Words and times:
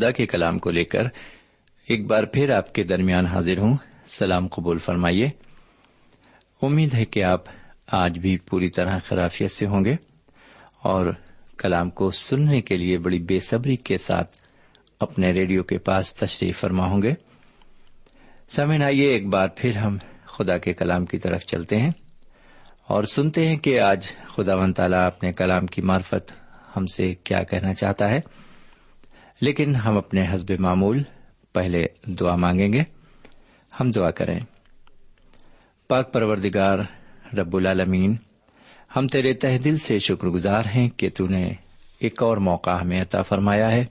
خدا 0.00 0.10
کے 0.10 0.26
کلام 0.26 0.58
کو 0.58 0.70
لے 0.70 0.84
کر 0.84 1.04
ایک 1.88 2.06
بار 2.06 2.24
پھر 2.24 2.50
آپ 2.50 2.74
کے 2.74 2.84
درمیان 2.84 3.26
حاضر 3.26 3.58
ہوں۔ 3.58 3.76
سلام 4.06 4.48
قبول 4.48 4.78
فرمائیے۔ 4.78 5.30
امید 6.62 6.98
ہے 6.98 7.04
کہ 7.04 7.24
آپ 7.24 7.44
آج 7.92 8.18
بھی 8.18 8.38
پوری 8.38 8.68
طرح 8.68 8.98
خرافیت 9.06 9.50
سے 9.50 9.66
ہوں 9.66 9.84
گے 9.84 9.96
اور 10.82 11.06
کلام 11.58 11.90
کو 11.90 12.10
سننے 12.10 12.60
کے 12.60 12.76
لیے 12.76 12.98
بڑی 12.98 13.18
بے 13.18 13.40
صبری 13.40 13.76
کے 13.76 13.98
ساتھ 13.98 14.36
اپنے 15.00 15.32
ریڈیو 15.32 15.62
کے 15.62 15.78
پاس 15.78 16.14
تشریف 16.14 16.60
فرما 16.60 16.84
ہوں 16.86 17.02
گے۔ 17.02 17.14
سمن 18.48 18.82
آئیے 18.82 19.08
ایک 19.08 19.26
بار 19.26 19.48
پھر 19.56 19.76
ہم 19.76 19.96
خدا 20.24 20.58
کے 20.58 20.72
کلام 20.72 21.04
کی 21.04 21.18
طرف 21.18 21.46
چلتے 21.46 21.80
ہیں 21.80 21.92
اور 22.86 23.04
سنتے 23.04 23.48
ہیں 23.48 23.56
کہ 23.56 23.80
آج 23.80 24.06
خدا 24.16 24.54
و 24.54 24.72
تعالیٰ 24.72 25.06
اپنے 25.06 25.32
کلام 25.32 25.66
کی 25.66 25.82
مارفت 25.82 26.32
ہم 26.76 26.86
سے 26.86 27.14
کیا 27.14 27.42
کہنا 27.42 27.74
چاہتا 27.74 28.10
ہے۔ 28.10 28.20
لیکن 29.40 29.76
ہم 29.76 29.98
اپنے 29.98 30.24
حزب 30.30 30.52
معمول 30.58 31.02
پہلے 31.52 31.84
دعا 32.06 32.36
مانگیں 32.36 32.72
گے۔ 32.72 32.82
ہم 33.80 33.90
دعا 33.90 34.10
کریں۔ 34.10 34.40
پاک 35.88 36.12
پروردگار 36.12 36.78
رب 37.38 37.56
العالمین، 37.56 38.16
ہم 38.96 39.06
تیرے 39.06 39.34
تہ 39.34 39.58
دل 39.64 39.76
سے 39.76 39.98
شکر 39.98 40.26
گزار 40.26 40.64
ہیں 40.64 40.88
کہ 40.88 41.10
تو 41.16 41.26
نے 41.26 41.52
ایک 41.98 42.22
اور 42.22 42.36
موقع 42.36 42.70
ہمیں 42.70 43.02
عطا 43.02 43.22
فرمایا 43.22 43.70
ہے 43.70 43.84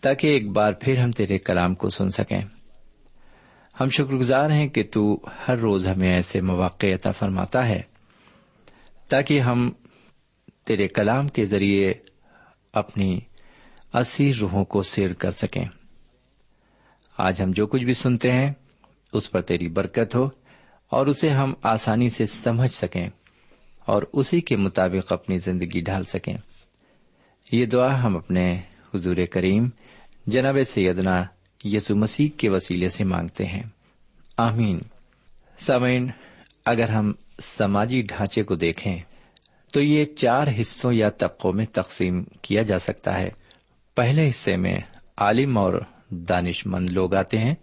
تاکہ 0.00 0.26
ایک 0.26 0.50
بار 0.50 0.72
پھر 0.72 0.98
ہم 0.98 1.10
تیرے 1.10 1.38
کلام 1.38 1.74
کو 1.74 1.88
سن 1.88 2.08
سکیں۔ 2.08 2.40
ہم 3.80 3.88
شکر 3.88 4.14
گزار 4.14 4.50
ہیں 4.50 4.68
کہ 4.68 4.82
تو 4.92 5.20
ہر 5.48 5.58
روز 5.58 5.88
ہمیں 5.88 6.14
ایسے 6.14 6.40
مواقع 6.40 6.86
عطا 6.86 7.12
فرماتا 7.12 7.68
ہے 7.68 7.82
تاکہ 9.08 9.40
ہم 9.40 9.70
تیرے 10.64 10.88
کلام 10.88 11.28
کے 11.28 11.44
ذریعے 11.44 11.94
اپنی 12.72 13.20
اسیر 13.94 14.36
روحوں 14.36 14.64
کو 14.64 14.82
سیر 14.82 15.12
کر 15.12 15.30
سکیں۔ 15.30 15.64
آج 17.18 17.42
ہم 17.42 17.50
جو 17.50 17.66
کچھ 17.66 17.84
بھی 17.84 17.94
سنتے 17.94 18.32
ہیں، 18.32 18.52
اس 19.12 19.30
پر 19.30 19.40
تیری 19.40 19.68
برکت 19.68 20.14
ہو 20.14 20.28
اور 20.90 21.06
اسے 21.06 21.28
ہم 21.28 21.54
آسانی 21.62 22.08
سے 22.08 22.26
سمجھ 22.26 22.70
سکیں 22.70 23.08
اور 23.78 24.02
اسی 24.12 24.40
کے 24.40 24.56
مطابق 24.56 25.12
اپنی 25.12 25.38
زندگی 25.38 25.80
ڈھال 25.80 26.04
سکیں۔ 26.04 26.36
یہ 27.52 27.66
دعا 27.66 28.02
ہم 28.02 28.16
اپنے 28.16 28.60
حضور 28.94 29.16
کریم 29.30 29.68
جناب 30.26 30.56
سیدنا 30.68 31.24
یسو 31.64 31.96
مسیح 31.96 32.28
کے 32.36 32.48
وسیلے 32.48 32.88
سے 32.88 33.04
مانگتے 33.04 33.46
ہیں۔ 33.46 33.62
آمین۔ 34.36 34.78
سامعین، 35.58 36.10
اگر 36.64 36.88
ہم 36.88 37.12
سماجی 37.42 38.02
ڈھانچے 38.02 38.42
کو 38.42 38.54
دیکھیں، 38.54 38.98
تو 39.72 39.80
یہ 39.80 40.04
چار 40.04 40.46
حصوں 40.60 40.92
یا 40.92 41.10
طبقوں 41.10 41.52
میں 41.52 41.66
تقسیم 41.72 42.24
کیا 42.42 42.62
جا 42.62 42.78
سکتا 42.78 43.18
ہے۔ 43.18 43.28
پہلے 43.94 44.28
حصے 44.28 44.56
میں 44.56 44.74
عالم 45.16 45.58
اور 45.58 45.72
دانش 46.10 46.66
مند 46.66 46.90
لوگ 46.90 47.14
آتے 47.14 47.38
ہیں۔ 47.38 47.54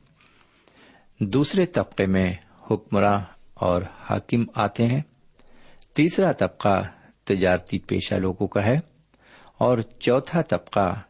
دوسرے 1.19 1.65
طبقے 1.65 2.05
میں 2.05 2.33
حکمراں 2.71 3.19
اور 3.53 3.81
حاکم 3.99 4.43
آتے 4.55 4.87
ہیں۔ 4.87 5.01
تیسرا 5.95 6.31
طبقہ 6.31 6.81
تجارتی 7.23 7.79
پیشہ 7.79 8.15
لوگوں 8.15 8.47
کا 8.47 8.65
ہے 8.65 8.77
اور 9.57 9.77
چوتھا 9.99 10.41
طبقہ 10.41 11.01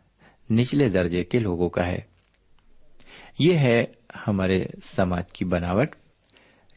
نچلے 0.51 0.89
درجے 0.89 1.23
کے 1.23 1.39
لوگوں 1.39 1.69
کا 1.69 1.87
ہے۔ 1.87 1.99
یہ 3.39 3.57
ہے 3.57 3.85
ہمارے 4.27 4.65
سماج 4.83 5.31
کی 5.31 5.45
بناوٹ۔ 5.45 5.95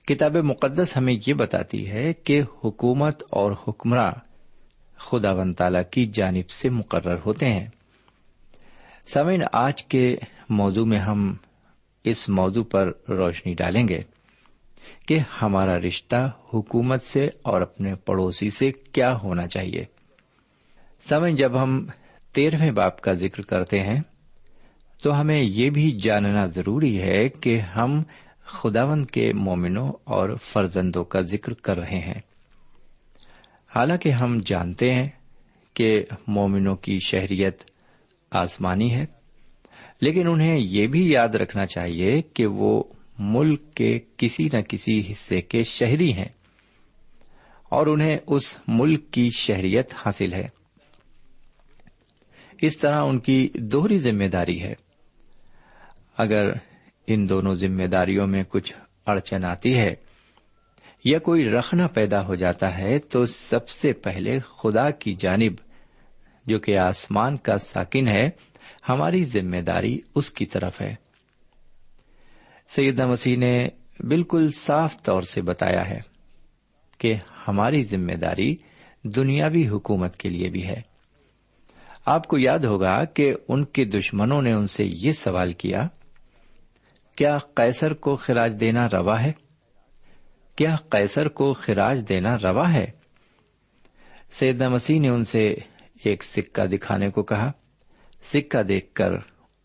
کتاب 0.06 0.36
مقدس 0.36 0.96
ہمیں 0.96 1.14
یہ 1.26 1.34
بتاتی 1.34 1.90
ہے 1.90 2.12
کہ 2.12 2.40
حکومت 2.64 3.22
اور 3.30 3.52
حکمراں 3.68 4.12
خدا 4.96 5.32
ون 5.32 5.54
تعالی 5.54 5.78
کی 5.90 6.06
جانب 6.06 6.50
سے 6.50 6.70
مقرر 6.70 7.16
ہوتے 7.26 7.46
ہیں۔ 7.46 7.68
سمین 9.06 9.42
آج 9.52 9.84
کے 9.84 10.16
موضوع 10.48 10.84
میں 10.84 10.98
ہم 10.98 11.34
اس 12.04 12.28
موضوع 12.28 12.64
پر 12.64 12.86
روشنی 13.08 13.54
ڈالیں 13.54 13.88
گے 13.88 14.00
کہ 15.06 15.18
ہمارا 15.42 15.78
رشتہ 15.78 16.30
حکومت 16.54 17.02
سے 17.02 17.28
اور 17.42 17.60
اپنے 17.60 17.94
پڑوسی 17.94 18.50
سے 18.50 18.72
کیا 18.72 19.16
ہونا 19.16 19.46
چاہیے۔ 19.46 19.84
سمن 21.00 21.36
جب 21.36 21.62
ہم 21.62 21.86
تیرہویں 22.34 22.70
باپ 22.70 23.00
کا 23.00 23.12
ذکر 23.12 23.42
کرتے 23.42 23.82
ہیں، 23.82 24.00
تو 25.02 25.20
ہمیں 25.20 25.42
یہ 25.42 25.70
بھی 25.70 25.98
جاننا 26.02 26.46
ضروری 26.46 27.02
ہے 27.02 27.28
کہ 27.28 27.58
ہم 27.58 28.02
خداون 28.44 29.04
کے 29.04 29.32
مومنوں 29.32 29.92
اور 30.04 30.30
فرزندوں 30.42 31.04
کا 31.04 31.20
ذکر 31.20 31.52
کر 31.52 31.78
رہے 31.78 31.98
ہیں۔ 31.98 32.20
حالانکہ 33.76 34.08
ہم 34.08 34.38
جانتے 34.46 34.94
ہیں 34.94 35.04
کہ 35.74 36.04
مومنوں 36.26 36.74
کی 36.74 36.98
شہریت 37.06 37.71
آسمانی 38.36 38.94
ہے۔ 38.94 39.04
لیکن 40.00 40.28
انہیں 40.28 40.58
یہ 40.58 40.86
بھی 40.86 41.12
یاد 41.12 41.28
رکھنا 41.28 41.66
چاہیے 41.66 42.22
کہ 42.22 42.46
وہ 42.46 42.82
ملک 43.18 43.74
کے 43.74 44.00
کسی 44.16 44.48
نہ 44.52 44.60
کسی 44.68 45.02
حصے 45.10 45.40
کے 45.40 45.62
شہری 45.62 46.12
ہیں 46.12 46.28
اور 47.68 47.86
انہیں 47.86 48.18
اس 48.26 48.56
ملک 48.68 49.10
کی 49.10 49.28
شہریت 49.36 49.90
حاصل 49.94 50.32
ہے۔ 50.32 50.48
اس 52.62 52.78
طرح 52.78 53.04
ان 53.04 53.18
کی 53.18 53.48
دوہری 53.54 53.98
ذمہ 53.98 54.24
داری 54.24 54.62
ہے۔ 54.62 54.74
اگر 56.16 56.52
ان 57.06 57.28
دونوں 57.28 57.54
ذمہ 57.54 57.84
داریوں 57.84 58.26
میں 58.26 58.42
کچھ 58.48 58.74
اڑچن 59.06 59.44
آتی 59.44 59.78
ہے 59.78 59.94
یا 61.04 61.18
کوئی 61.18 61.50
رکھنا 61.50 61.86
پیدا 61.86 62.26
ہو 62.26 62.34
جاتا 62.34 62.78
ہے 62.78 62.98
تو 62.98 63.26
سب 63.26 63.68
سے 63.68 63.92
پہلے 63.92 64.38
خدا 64.38 64.90
کی 64.90 65.14
جانب 65.14 65.71
جو 66.46 66.58
کہ 66.58 66.78
آسمان 66.78 67.36
کا 67.36 67.58
ساکن 67.58 68.08
ہے، 68.08 68.30
ہماری 68.88 69.24
ذمہ 69.24 69.56
داری 69.56 69.98
اس 70.14 70.30
کی 70.30 70.46
طرف 70.46 70.80
ہے۔ 70.80 70.94
سیدنا 72.68 73.06
مسیح 73.06 73.36
نے 73.36 73.68
بالکل 74.00 74.52
صاف 74.52 75.02
طور 75.02 75.22
سے 75.22 75.42
بتایا 75.42 75.88
ہے 75.88 76.00
کہ 76.98 77.14
ہماری 77.48 77.82
ذمہ 77.82 78.12
داری 78.12 78.56
دنیاوی 79.02 79.68
حکومت 79.68 80.16
کے 80.16 80.28
لیے 80.28 80.48
بھی 80.48 80.68
ہے۔ 80.68 80.82
آپ 82.06 82.28
کو 82.28 82.38
یاد 82.38 82.58
ہوگا 82.58 83.04
کہ 83.04 83.34
ان 83.48 83.64
کے 83.64 83.84
دشمنوں 83.84 84.42
نے 84.42 84.52
ان 84.52 84.66
سے 84.66 84.84
یہ 84.84 85.12
سوال 85.12 85.52
کیا 85.52 85.88
کیا 87.16 87.38
قیصر 87.54 87.92
کو 87.92 88.16
خراج 88.16 88.56
دینا 88.60 88.88
روا 88.92 89.22
ہے؟ 89.22 89.32
کیا 90.56 90.76
قیصر 90.88 91.28
کو 91.28 91.52
خراج 91.52 92.04
دینا 92.08 92.36
روا 92.36 92.74
ہے؟ 92.74 92.86
سیدنا 94.30 94.68
مسیح 94.68 95.00
نے 95.00 95.08
ان 95.08 95.24
سے 95.24 95.56
ایک 96.04 96.24
سکہ 96.24 96.66
دکھانے 96.66 97.10
کو 97.10 97.22
کہا۔ 97.22 97.52
سکہ 98.22 98.62
دیکھ 98.62 98.94
کر 98.94 99.12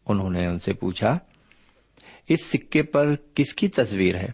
انہوں 0.06 0.30
نے 0.30 0.46
ان 0.46 0.60
سے 0.60 0.74
پوچھا، 0.74 1.18
اس 2.30 2.46
سکے 2.46 2.84
پر 2.84 3.16
کس 3.34 3.54
کی 3.54 3.68
تصویر 3.68 4.16
ہے؟ 4.16 4.28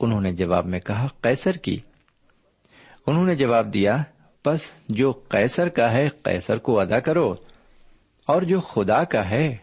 انہوں 0.00 0.20
نے 0.20 0.32
جواب 0.32 0.66
میں 0.66 0.80
کہا، 0.80 1.06
قیصر 1.20 1.52
کی۔ 1.52 1.78
انہوں 3.06 3.26
نے 3.26 3.34
جواب 3.34 3.74
دیا، 3.74 4.02
بس 4.46 4.72
جو 4.88 5.12
قیصر 5.12 5.68
کا 5.68 5.92
ہے، 5.92 6.08
قیصر 6.22 6.58
کو 6.58 6.80
ادا 6.80 7.00
کرو۔ 7.00 7.34
اور 8.26 8.42
جو 8.42 8.60
خدا 8.60 9.04
کا 9.04 9.30
ہے، 9.30 9.56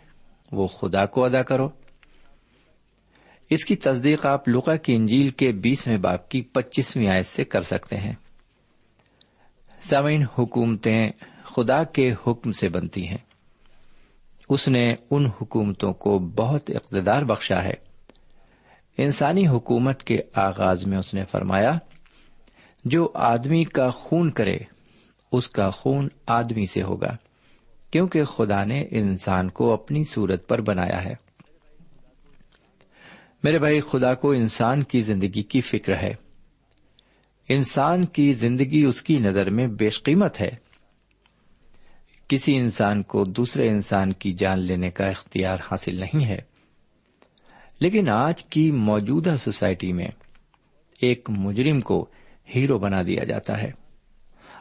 وہ 0.52 0.68
خدا 0.68 1.06
کو 1.06 1.26
ادا 1.26 1.44
کرو۔ 1.44 1.70
اس 3.50 3.66
کی 3.66 3.76
تصدیق 3.76 4.26
آپ 4.26 4.50
لکا 4.50 4.76
کی 4.76 4.96
انجیل 4.96 5.30
کے 5.30 5.52
بیسویں 5.52 5.98
باپ 5.98 6.30
کی 6.30 6.42
پچیسویں 6.42 7.08
آیت 7.08 7.26
سے 7.26 7.44
کر 7.44 7.62
سکتے 7.62 7.98
ہیں۔ 7.98 8.12
سامعین، 9.84 10.24
حکومتیں 10.40 11.10
خدا 11.44 11.84
کے 11.84 12.14
حکم 12.28 12.52
سے 12.52 12.70
بنتی 12.70 13.08
ہیں۔ 13.08 13.18
اس 14.50 14.68
نے 14.68 14.96
ان 15.12 15.26
حکومتوں 15.26 15.94
کو 15.94 16.20
بہت 16.20 16.72
اقتدار 16.76 17.22
بخشا 17.22 17.64
ہے۔ 17.64 17.74
انسانی 18.98 19.48
حکومت 19.48 20.04
کے 20.04 20.20
آغاز 20.34 20.88
میں 20.88 20.98
اس 20.98 21.14
نے 21.14 21.24
فرمایا، 21.32 21.78
جو 22.86 23.12
آدمی 23.14 23.64
کا 23.64 23.90
خون 23.90 24.32
کرے، 24.32 24.58
اس 25.32 25.50
کا 25.50 25.70
خون 25.70 26.10
آدمی 26.28 26.66
سے 26.66 26.84
ہوگا، 26.84 27.16
کیونکہ 27.92 28.24
خدا 28.24 28.64
نے 28.64 28.86
انسان 28.92 29.50
کو 29.50 29.74
اپنی 29.74 30.04
صورت 30.04 30.48
پر 30.48 30.62
بنایا 30.62 31.06
ہے۔ 31.06 31.14
میرے 33.44 33.60
بھائی، 33.60 33.82
خدا 33.82 34.14
کو 34.14 34.32
انسان 34.32 34.84
کی 34.84 35.02
زندگی 35.02 35.44
کی 35.44 35.62
فکر 35.62 35.96
ہے۔ 35.96 36.23
انسان 37.50 38.06
کی 38.06 38.34
زندگی 38.34 38.84
اس 38.84 39.02
کی 39.02 39.20
نظر 39.20 39.50
میں 39.50 39.68
بیش 39.68 40.04
قیمت 40.04 40.42
ہے۔ 40.42 40.50
کسی 42.28 42.58
انسان 42.58 43.02
کو 43.02 43.24
دوسرے 43.24 43.70
انسان 43.70 44.14
کی 44.14 44.32
جان 44.32 44.60
لینے 44.60 44.92
کا 44.92 45.06
اختیار 45.06 45.58
حاصل 45.72 45.96
نہیں 45.96 46.26
ہے۔ 46.26 46.40
لیکن 47.80 48.10
آج 48.10 48.44
کی 48.44 48.72
موجودہ 48.72 49.36
سوسائٹی 49.40 49.94
میں 49.94 50.08
ایک 51.02 51.30
مجرم 51.30 51.82
کو 51.82 52.10
ہیرو 52.56 52.80
بنا 52.80 53.02
دیا 53.02 53.24
جاتا 53.24 53.62
ہے 53.62 53.72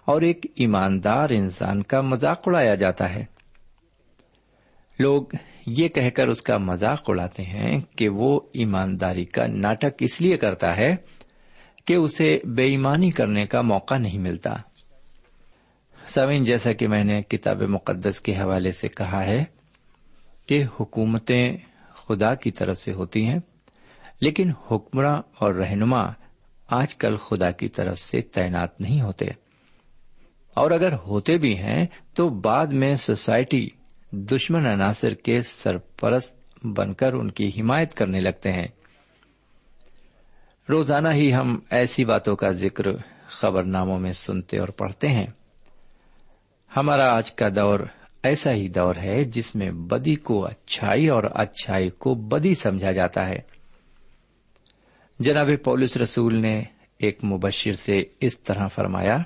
اور 0.05 0.23
ایک 0.23 0.47
ایماندار 0.55 1.31
انسان 1.31 1.83
کا 1.83 2.01
مذاق 2.01 2.43
اڑایا 2.47 2.75
جاتا 2.75 3.15
ہے۔ 3.15 3.25
لوگ 4.99 5.23
یہ 5.67 5.89
کہہ 5.89 6.11
کر 6.11 6.29
اس 6.29 6.43
کا 6.43 6.59
مذاق 6.59 7.03
اڑاتے 7.09 7.43
ہیں 7.43 7.81
کہ 7.97 8.09
وہ 8.09 8.41
ایمانداری 8.53 9.25
کا 9.25 9.47
ناٹک 9.47 9.95
اس 10.01 10.21
لیے 10.21 10.37
کرتا 10.37 10.77
ہے 10.77 10.97
کہ 11.85 11.95
اسے 11.95 12.39
بے 12.45 12.65
ایمانی 12.65 13.11
کرنے 13.11 13.47
کا 13.47 13.63
موقع 13.63 13.99
نہیں 13.99 14.19
ملتا۔ 14.19 14.51
سوین 16.07 16.45
جیسا 16.45 16.73
کہ 16.73 16.89
میں 16.89 17.05
نے 17.05 17.23
کتاب 17.23 17.63
مقدس 17.63 18.21
کے 18.21 18.33
حوالے 18.33 18.73
سے 18.73 18.89
کہا 18.89 19.25
ہے 19.25 19.45
کہ 20.47 20.65
حکومتیں 20.81 21.57
خدا 21.95 22.35
کی 22.35 22.51
طرف 22.51 22.79
سے 22.79 22.93
ہوتی 22.93 23.27
ہیں، 23.27 23.39
لیکن 24.21 24.51
حکمراں 24.71 25.23
اور 25.39 25.55
رہنما 25.55 26.13
آج 26.71 26.95
کل 26.95 27.17
خدا 27.17 27.51
کی 27.51 27.69
طرف 27.69 27.99
سے 27.99 28.23
تعینات 28.23 28.81
نہیں 28.81 29.03
ہوتے۔ 29.03 29.27
اور 30.57 30.71
اگر 30.71 30.93
ہوتے 30.93 31.39
بھی 31.39 31.59
ہیں، 31.59 31.87
تو 32.15 32.29
بعد 32.29 32.67
میں 32.67 32.95
سوسائٹی 32.95 33.69
دشمن 34.13 34.67
عناصر 34.67 35.15
کے 35.15 35.43
سرپرست 35.43 36.67
بن 36.67 36.95
کر 36.95 37.13
ان 37.13 37.31
کی 37.31 37.49
حمایت 37.49 37.95
کرنے 37.95 38.21
لگتے 38.21 38.53
ہیں۔ 38.53 38.67
روزانہ 40.69 41.09
ہی 41.09 41.35
ہم 41.35 41.59
ایسی 41.71 42.05
باتوں 42.05 42.37
کا 42.37 42.51
ذکر 42.51 42.85
خبر 43.23 43.63
ناموں 43.63 43.99
میں 43.99 44.13
سنتے 44.13 44.59
اور 44.59 44.69
پڑھتے 44.69 45.09
ہیں۔ 45.09 45.27
ہمارا 46.77 47.17
آج 47.17 47.33
کا 47.33 47.49
دور 47.49 47.81
ایسا 48.23 48.53
ہی 48.53 48.69
دور 48.69 48.97
ہے 48.97 49.25
جس 49.25 49.55
میں 49.55 49.71
بدی 49.71 50.15
کو 50.15 50.47
اچھائی 50.47 51.09
اور 51.09 51.23
اچھائی 51.35 51.91
کو 51.91 52.15
بدی 52.15 52.55
سمجھا 52.55 52.93
جاتا 52.93 53.29
ہے۔ 53.29 53.39
جناب 55.19 55.49
پولس 55.65 55.97
رسول 55.97 56.35
نے 56.35 56.63
ایک 56.99 57.25
مبشر 57.25 57.73
سے 57.73 58.05
اس 58.21 58.41
طرح 58.41 58.67
فرمایا، 58.67 59.19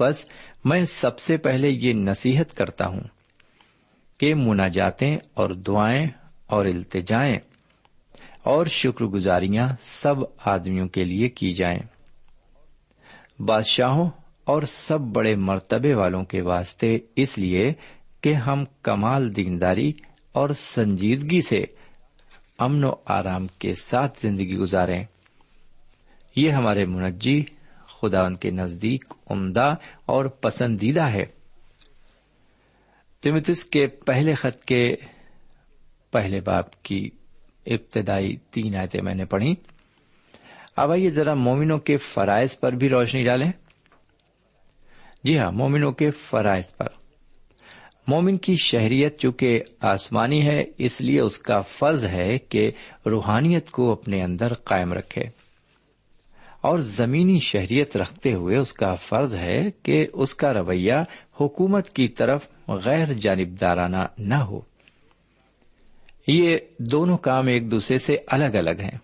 بس 0.00 0.24
میں 0.64 0.84
سب 0.84 1.18
سے 1.18 1.36
پہلے 1.36 1.68
یہ 1.68 1.92
نصیحت 1.92 2.54
کرتا 2.54 2.86
ہوں 2.86 3.00
کہ 4.18 4.34
مناجاتیں 4.34 5.16
اور 5.34 5.50
دعائیں 5.50 6.06
اور 6.46 6.66
التجائیں 6.66 7.38
اور 8.42 8.66
شکر 8.66 9.04
گزاریاں 9.04 9.68
سب 9.80 10.14
آدمیوں 10.44 10.88
کے 10.88 11.04
لیے 11.04 11.28
کی 11.28 11.52
جائیں۔ 11.52 11.78
بادشاہوں 13.42 14.10
اور 14.44 14.62
سب 14.62 15.00
بڑے 15.00 15.36
مرتبے 15.36 15.94
والوں 15.94 16.20
کے 16.20 16.40
واسطے 16.40 16.98
اس 17.16 17.38
لیے 17.38 17.72
کہ 18.20 18.34
ہم 18.34 18.64
کمال 18.82 19.36
دینداری 19.36 19.92
اور 20.32 20.50
سنجیدگی 20.50 21.40
سے 21.40 21.62
امن 22.58 22.84
و 22.84 22.92
آرام 23.06 23.46
کے 23.46 23.74
ساتھ 23.74 24.20
زندگی 24.20 24.56
گزاریں۔ 24.56 25.04
یہ 26.36 26.50
ہمارے 26.50 26.84
منجی 26.84 27.44
خدا 27.86 28.24
ان 28.24 28.36
کے 28.36 28.50
نزدیک 28.50 29.04
عمدہ 29.30 29.74
اور 30.06 30.24
پسندیدہ 30.24 31.02
ہے۔ 31.02 31.26
تمتس 33.22 33.64
کے 33.64 33.86
پہلے 33.86 34.34
خط 34.34 34.64
کے 34.64 34.96
پہلے 36.10 36.40
باپ 36.40 36.82
کی 36.82 37.10
ابتدائی 37.68 38.36
تین 38.50 38.76
آیتیں 38.76 39.02
میں 39.02 39.14
نے 39.14 39.24
پڑھی 39.24 39.54
اب 40.76 40.90
آئیے 40.90 41.10
ذرا 41.10 41.34
مومنوں 41.34 41.78
کے 41.78 41.96
فرائض 41.96 42.58
پر 42.58 42.72
بھی 42.72 42.88
روشنی 42.88 43.24
ڈالیں۔ 43.24 43.52
جی 45.24 45.38
ہاں 45.38 45.52
مومنوں 45.52 45.92
کے 45.92 46.10
فرائض 46.10 46.76
پر۔ 46.76 46.86
مومن 48.06 48.36
کی 48.36 48.54
شہریت 48.64 49.18
چونکہ 49.18 49.62
آسمانی 49.80 50.46
ہے، 50.46 50.64
اس 50.78 51.00
لیے 51.00 51.20
اس 51.20 51.38
کا 51.38 51.60
فرض 51.60 52.04
ہے 52.04 52.38
کہ 52.38 52.70
روحانیت 53.06 53.70
کو 53.70 53.92
اپنے 53.92 54.22
اندر 54.22 54.54
قائم 54.54 54.92
رکھے۔ 54.92 55.22
اور 56.60 56.78
زمینی 56.78 57.40
شہریت 57.40 57.96
رکھتے 57.96 58.32
ہوئے 58.32 58.56
اس 58.56 58.72
کا 58.72 58.94
فرض 58.94 59.34
ہے 59.34 59.70
کہ 59.82 60.06
اس 60.12 60.34
کا 60.34 60.52
رویہ 60.52 60.94
حکومت 61.40 61.88
کی 61.88 62.08
طرف 62.08 62.40
غیر 62.68 63.12
جانبدارانہ 63.12 64.06
نہ 64.18 64.34
ہو۔ 64.34 64.60
یہ 66.28 66.58
دونوں 66.78 67.18
کام 67.18 67.46
ایک 67.46 67.70
دوسرے 67.70 67.98
سے 67.98 68.16
الگ 68.26 68.56
الگ 68.56 68.80
ہیں۔ 68.80 68.98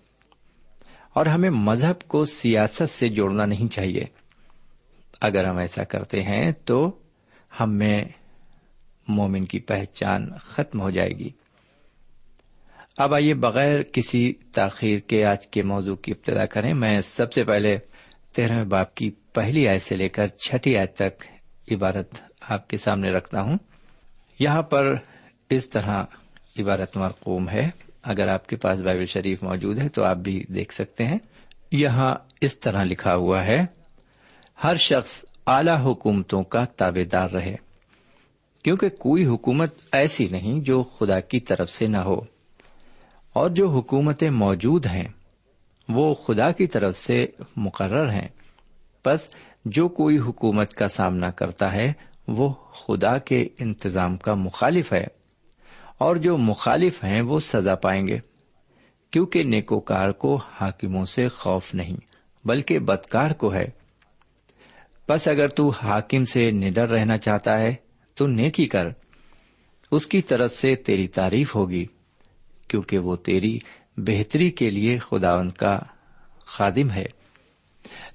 اور 1.12 1.26
ہمیں 1.26 1.50
مذہب 1.50 2.09
کو 2.09 2.25
سیاست 2.25 2.90
سے 2.90 3.09
جوڑنا 3.09 3.45
نہیں 3.45 3.73
چاہیے۔ 3.73 4.04
اگر 5.21 5.45
ہم 5.45 5.59
ایسا 5.59 5.85
کرتے 5.85 6.23
ہیں 6.23 6.52
تو 6.64 6.99
ہم 7.61 7.73
میں 7.73 8.04
مومن 9.09 9.45
کی 9.45 9.59
پہچان 9.59 10.31
ختم 10.38 10.81
ہو 10.81 10.90
جائے 10.90 11.11
گی۔ 11.11 11.31
اب 12.99 13.14
آئیے 13.14 13.35
بغیر 13.35 13.83
کسی 13.83 14.33
تاخیر 14.33 14.99
کے 14.99 15.25
آج 15.25 15.47
کے 15.47 15.62
موضوع 15.62 15.97
کی 15.97 16.12
ابتدا 16.12 16.47
کریں۔ 16.47 16.75
میں 16.75 17.00
سب 17.00 17.33
سے 17.33 17.45
پہلے 17.45 17.78
تیرہویں 18.33 18.64
باپ 18.64 18.95
کی 18.95 19.11
پہلی 19.11 19.69
آیت 19.69 19.83
سے 19.83 19.97
لے 19.97 20.09
کر 20.09 20.26
چھٹی 20.26 20.76
آیت 20.76 20.95
تک 20.95 21.25
عبارت 21.71 22.14
آپ 22.40 22.69
کے 22.69 22.76
سامنے 22.76 23.11
رکھتا 23.11 23.43
ہوں۔ 23.43 23.59
یہاں 24.38 24.62
پر 24.62 24.95
اس 25.50 25.71
طرح 25.71 26.04
عبارت 26.58 26.96
مرقوم 26.96 27.49
ہے۔ 27.49 27.70
اگر 28.02 28.28
آپ 28.28 28.46
کے 28.46 28.56
پاس 28.56 28.80
بائبل 28.80 29.06
شریف 29.06 29.42
موجود 29.42 29.78
ہے 29.78 29.88
تو 29.88 30.04
آپ 30.04 30.16
بھی 30.16 30.44
دیکھ 30.49 30.75
سکتے 30.75 31.04
ہیں۔ 31.04 31.18
یہاں 31.73 32.14
اس 32.40 32.58
طرح 32.58 32.84
لکھا 32.84 33.14
ہوا 33.14 33.44
ہے، 33.44 33.64
ہر 34.64 34.76
شخص 34.76 35.25
اعلی 35.46 35.70
حکومتوں 35.70 36.42
کا 36.42 36.64
تابے 36.64 37.04
دار 37.04 37.30
رہے، 37.30 37.56
کیونکہ 38.62 38.88
کوئی 38.88 39.26
حکومت 39.26 39.75
ایسی 39.92 40.28
نہیں 40.30 40.61
جو 40.61 40.82
خدا 40.82 41.20
کی 41.20 41.40
طرف 41.40 41.70
سے 41.70 41.87
نہ 41.87 41.96
ہو۔ 41.96 42.20
اور 43.32 43.50
جو 43.50 43.68
حکومتیں 43.68 44.30
موجود 44.30 44.87
ہیں، 44.87 45.08
وہ 45.88 46.14
خدا 46.14 46.52
کی 46.52 46.66
طرف 46.66 46.96
سے 46.96 47.26
مقرر 47.56 48.11
ہیں۔ 48.11 48.28
بس 49.06 49.20
جو 49.64 49.88
کوئی 49.88 50.18
حکومت 50.18 50.75
کا 50.75 50.88
سامنا 50.88 51.30
کرتا 51.30 51.73
ہے، 51.73 51.92
وہ 52.28 52.49
خدا 52.52 53.18
کے 53.18 53.49
انتظام 53.58 54.16
کا 54.16 54.34
مخالف 54.34 54.92
ہے۔ 54.92 55.24
اور 56.04 56.16
جو 56.16 56.37
مخالف 56.37 57.04
ہیں 57.04 57.20
وہ 57.20 57.38
سزا 57.40 57.75
پائیں 57.75 58.06
گے، 58.06 58.18
کیونکہ 59.11 59.42
نیکوکار 59.42 60.11
کو 60.11 60.37
حاکموں 60.37 61.04
سے 61.04 61.28
خوف 61.28 61.75
نہیں، 61.75 61.96
بلکہ 62.44 62.78
بدکار 62.78 63.30
کو 63.30 63.54
ہے۔ 63.54 63.64
بس 65.08 65.28
اگر 65.28 65.49
تو 65.49 65.68
حاکم 65.68 66.25
سے 66.25 66.50
نڈر 66.50 66.88
رہنا 66.88 67.18
چاہتا 67.18 67.58
ہے، 67.61 67.75
تو 68.14 68.26
نیکی 68.26 68.66
کر، 68.66 68.87
اس 69.90 70.06
کی 70.06 70.23
طرف 70.23 70.52
سے 70.52 70.75
تیری 70.76 71.08
تعریف 71.08 71.54
ہوگی، 71.54 71.87
کیونکہ 72.68 72.99
وہ 72.99 73.16
تیری 73.16 73.58
بہتری 73.96 74.50
کے 74.50 74.70
لیے 74.70 74.99
خداون 74.99 75.50
کا 75.50 75.78
خادم 76.46 76.90
ہے۔ 76.90 77.06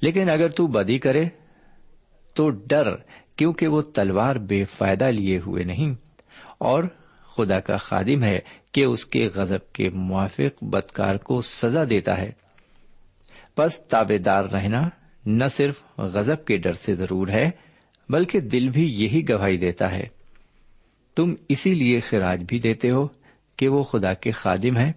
لیکن 0.01 0.29
اگر 0.29 0.50
تو 0.50 0.67
بدی 0.67 0.98
کرے، 1.00 1.25
تو 2.34 2.50
ڈر، 2.50 2.96
کیونکہ 3.36 3.67
وہ 3.67 3.81
تلوار 3.81 4.36
بے 4.36 4.63
فائدہ 4.63 5.05
لیے 5.05 5.39
ہوئے 5.39 5.63
نہیں، 5.63 5.93
اور 6.58 6.84
خدا 7.39 7.60
کا 7.60 7.77
خادم 7.77 8.24
ہے 8.24 8.39
کہ 8.72 8.84
اس 8.84 9.05
کے 9.05 9.29
غزب 9.36 9.74
کے 9.74 9.89
موافق 9.89 10.63
بدکار 10.63 11.15
کو 11.15 11.41
سزا 11.41 11.84
دیتا 11.89 12.17
ہے۔ 12.17 12.31
بس 13.58 13.79
تابے 13.79 14.17
دار 14.17 14.43
رہنا 14.43 14.89
نہ 15.25 15.43
صرف 15.51 15.79
غزب 15.98 16.46
کے 16.46 16.58
ڈر 16.58 16.72
سے 16.72 16.96
ضرور 16.96 17.27
ہے، 17.27 17.50
بلکہ 18.10 18.39
دل 18.39 18.69
بھی 18.69 18.93
یہی 18.93 19.29
گواہی 19.29 19.58
دیتا 19.58 19.91
ہے۔ 19.91 20.03
تم 21.15 21.34
اسی 21.50 21.74
لیے 21.74 22.00
خراج 22.00 22.43
بھی 22.48 22.60
دیتے 22.60 22.89
ہو 22.89 23.08
کہ 23.55 23.67
وہ 23.67 23.84
خدا 23.84 24.13
کے 24.13 24.31
خادم 24.31 24.77
ہیں 24.77 24.93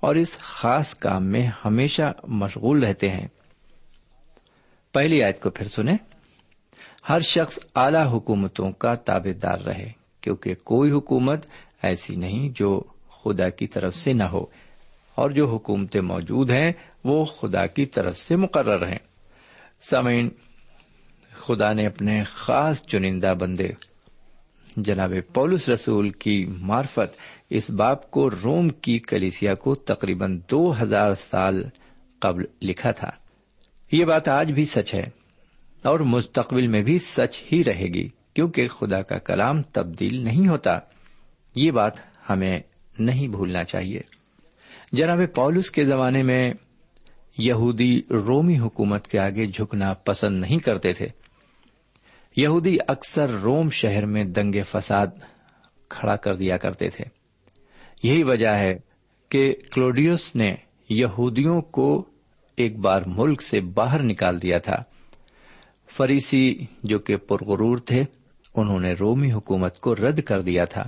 اور 0.00 0.14
اس 0.14 0.36
خاص 0.36 0.94
کام 0.94 1.26
میں 1.26 1.50
ہمیشہ 1.64 2.12
مشغول 2.24 2.84
رہتے 2.84 3.10
ہیں۔ 3.10 3.28
پہلی 4.92 5.22
آیت 5.22 5.40
کو 5.40 5.50
پھر 5.50 5.66
سنیں۔ 5.66 5.96
ہر 7.08 7.20
شخص 7.20 7.58
اعلی 7.74 8.08
حکومتوں 8.12 8.72
کا 8.72 8.94
تابے 8.94 9.32
دار 9.32 9.58
رہے، 9.58 9.92
کیونکہ 10.20 10.54
کوئی 10.54 10.90
حکومت 10.90 11.46
ایسی 11.82 12.16
نہیں 12.16 12.48
جو 12.54 12.82
خدا 13.24 13.48
کی 13.48 13.66
طرف 13.66 13.96
سے 13.96 14.12
نہ 14.12 14.22
ہو۔ 14.22 14.46
اور 15.14 15.30
جو 15.30 15.48
حکومتیں 15.48 16.00
موجود 16.00 16.50
ہیں، 16.50 16.72
وہ 17.04 17.24
خدا 17.24 17.66
کی 17.66 17.86
طرف 17.86 18.18
سے 18.18 18.36
مقرر 18.36 18.88
ہیں۔ 18.88 18.98
سامعین، 19.80 20.28
خدا 21.32 21.72
نے 21.72 21.86
اپنے 21.86 22.24
خاص 22.24 22.82
چنندہ 22.82 23.34
بندے، 23.40 23.68
جناب 24.76 25.12
پولس 25.34 25.68
رسول 25.68 26.10
کی 26.10 26.46
مارفت 26.46 27.16
اس 27.50 27.70
باپ 27.70 28.10
کو 28.10 28.30
روم 28.30 28.68
کی 28.68 28.98
کلیسیا 28.98 29.54
کو 29.54 29.74
تقریباً 29.74 30.40
دو 30.50 30.82
ہزار 30.82 31.12
سال 31.12 31.64
قبل 32.18 32.44
لکھا 32.62 32.90
تھا۔ 32.90 33.10
یہ 33.92 34.04
بات 34.04 34.28
آج 34.28 34.52
بھی 34.52 34.64
سچ 34.64 34.94
ہے 34.94 35.04
اور 35.82 36.00
مستقبل 36.00 36.66
میں 36.66 36.82
بھی 36.82 36.98
سچ 36.98 37.42
ہی 37.52 37.64
رہے 37.64 37.86
گی، 37.86 38.08
کیونکہ 38.34 38.68
خدا 38.68 39.02
کا 39.02 39.18
کلام 39.18 39.62
تبدیل 39.62 40.24
نہیں 40.24 40.48
ہوتا۔ 40.48 40.78
یہ 41.56 41.70
بات 41.70 41.92
ہمیں 42.30 42.60
نہیں 42.98 43.28
بھولنا 43.28 43.64
چاہیے۔ 43.64 44.00
جناب 44.92 45.18
پولس 45.34 45.70
کے 45.70 45.84
زمانے 45.84 46.22
میں 46.22 46.54
یہودی 47.38 48.02
رومی 48.10 48.58
حکومت 48.58 49.08
کے 49.08 49.18
آگے 49.18 49.46
جھکنا 49.46 49.94
پسند 49.94 50.42
نہیں 50.42 50.58
کرتے 50.58 50.92
تھے۔ 50.92 51.06
یہودی 52.36 52.76
اکثر 52.88 53.30
روم 53.30 53.70
شہر 53.70 54.06
میں 54.06 54.24
دنگے 54.24 54.62
فساد 54.62 55.06
کھڑا 55.88 56.16
کر 56.16 56.34
دیا 56.34 56.56
کرتے 56.56 56.88
تھے۔ 56.88 57.04
یہی 58.02 58.22
وجہ 58.22 58.48
ہے 58.48 58.78
کہ 59.28 59.54
کلوڈیوس 59.74 60.36
نے 60.36 60.54
یہودیوں 60.88 61.60
کو 61.60 62.04
ایک 62.56 62.78
بار 62.78 63.02
ملک 63.06 63.42
سے 63.42 63.60
باہر 63.60 64.02
نکال 64.02 64.42
دیا 64.42 64.58
تھا۔ 64.58 64.76
فریسی 65.96 66.66
جو 66.82 66.98
کہ 66.98 67.16
پرغرور 67.16 67.78
تھے، 67.78 68.04
انہوں 68.54 68.80
نے 68.80 68.92
رومی 68.92 69.32
حکومت 69.32 69.80
کو 69.80 69.94
رد 69.94 70.20
کر 70.20 70.40
دیا 70.40 70.64
تھا۔ 70.64 70.82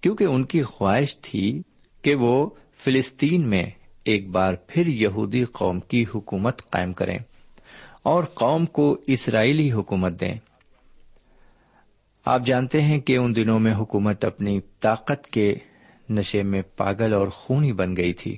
کیونکہ 0.00 0.24
ان 0.24 0.44
کی 0.44 0.62
خواہش 0.62 1.18
تھی 1.18 1.62
کہ 2.02 2.14
وہ 2.14 2.50
فلسطین 2.84 3.48
میں 3.48 3.70
ایک 4.04 4.28
بار 4.28 4.54
پھر 4.66 4.86
یہودی 4.86 5.44
قوم 5.44 5.78
کی 5.78 6.04
حکومت 6.14 6.70
قائم 6.70 6.92
کریں 6.92 7.18
اور 8.02 8.24
قوم 8.24 8.66
کو 8.66 8.96
اسرائیلی 9.06 9.72
حکومت 9.72 10.20
دیں۔ 10.20 10.34
آپ 12.24 12.40
جانتے 12.46 12.82
ہیں 12.82 13.00
کہ 13.00 13.16
ان 13.16 13.36
دنوں 13.36 13.58
میں 13.58 13.74
حکومت 13.74 14.24
اپنی 14.24 14.60
طاقت 14.80 15.26
کے 15.26 15.54
نشے 16.10 16.42
میں 16.42 16.62
پاگل 16.76 17.14
اور 17.14 17.28
خونی 17.28 17.72
بن 17.72 17.96
گئی 17.96 18.12
تھی 18.12 18.36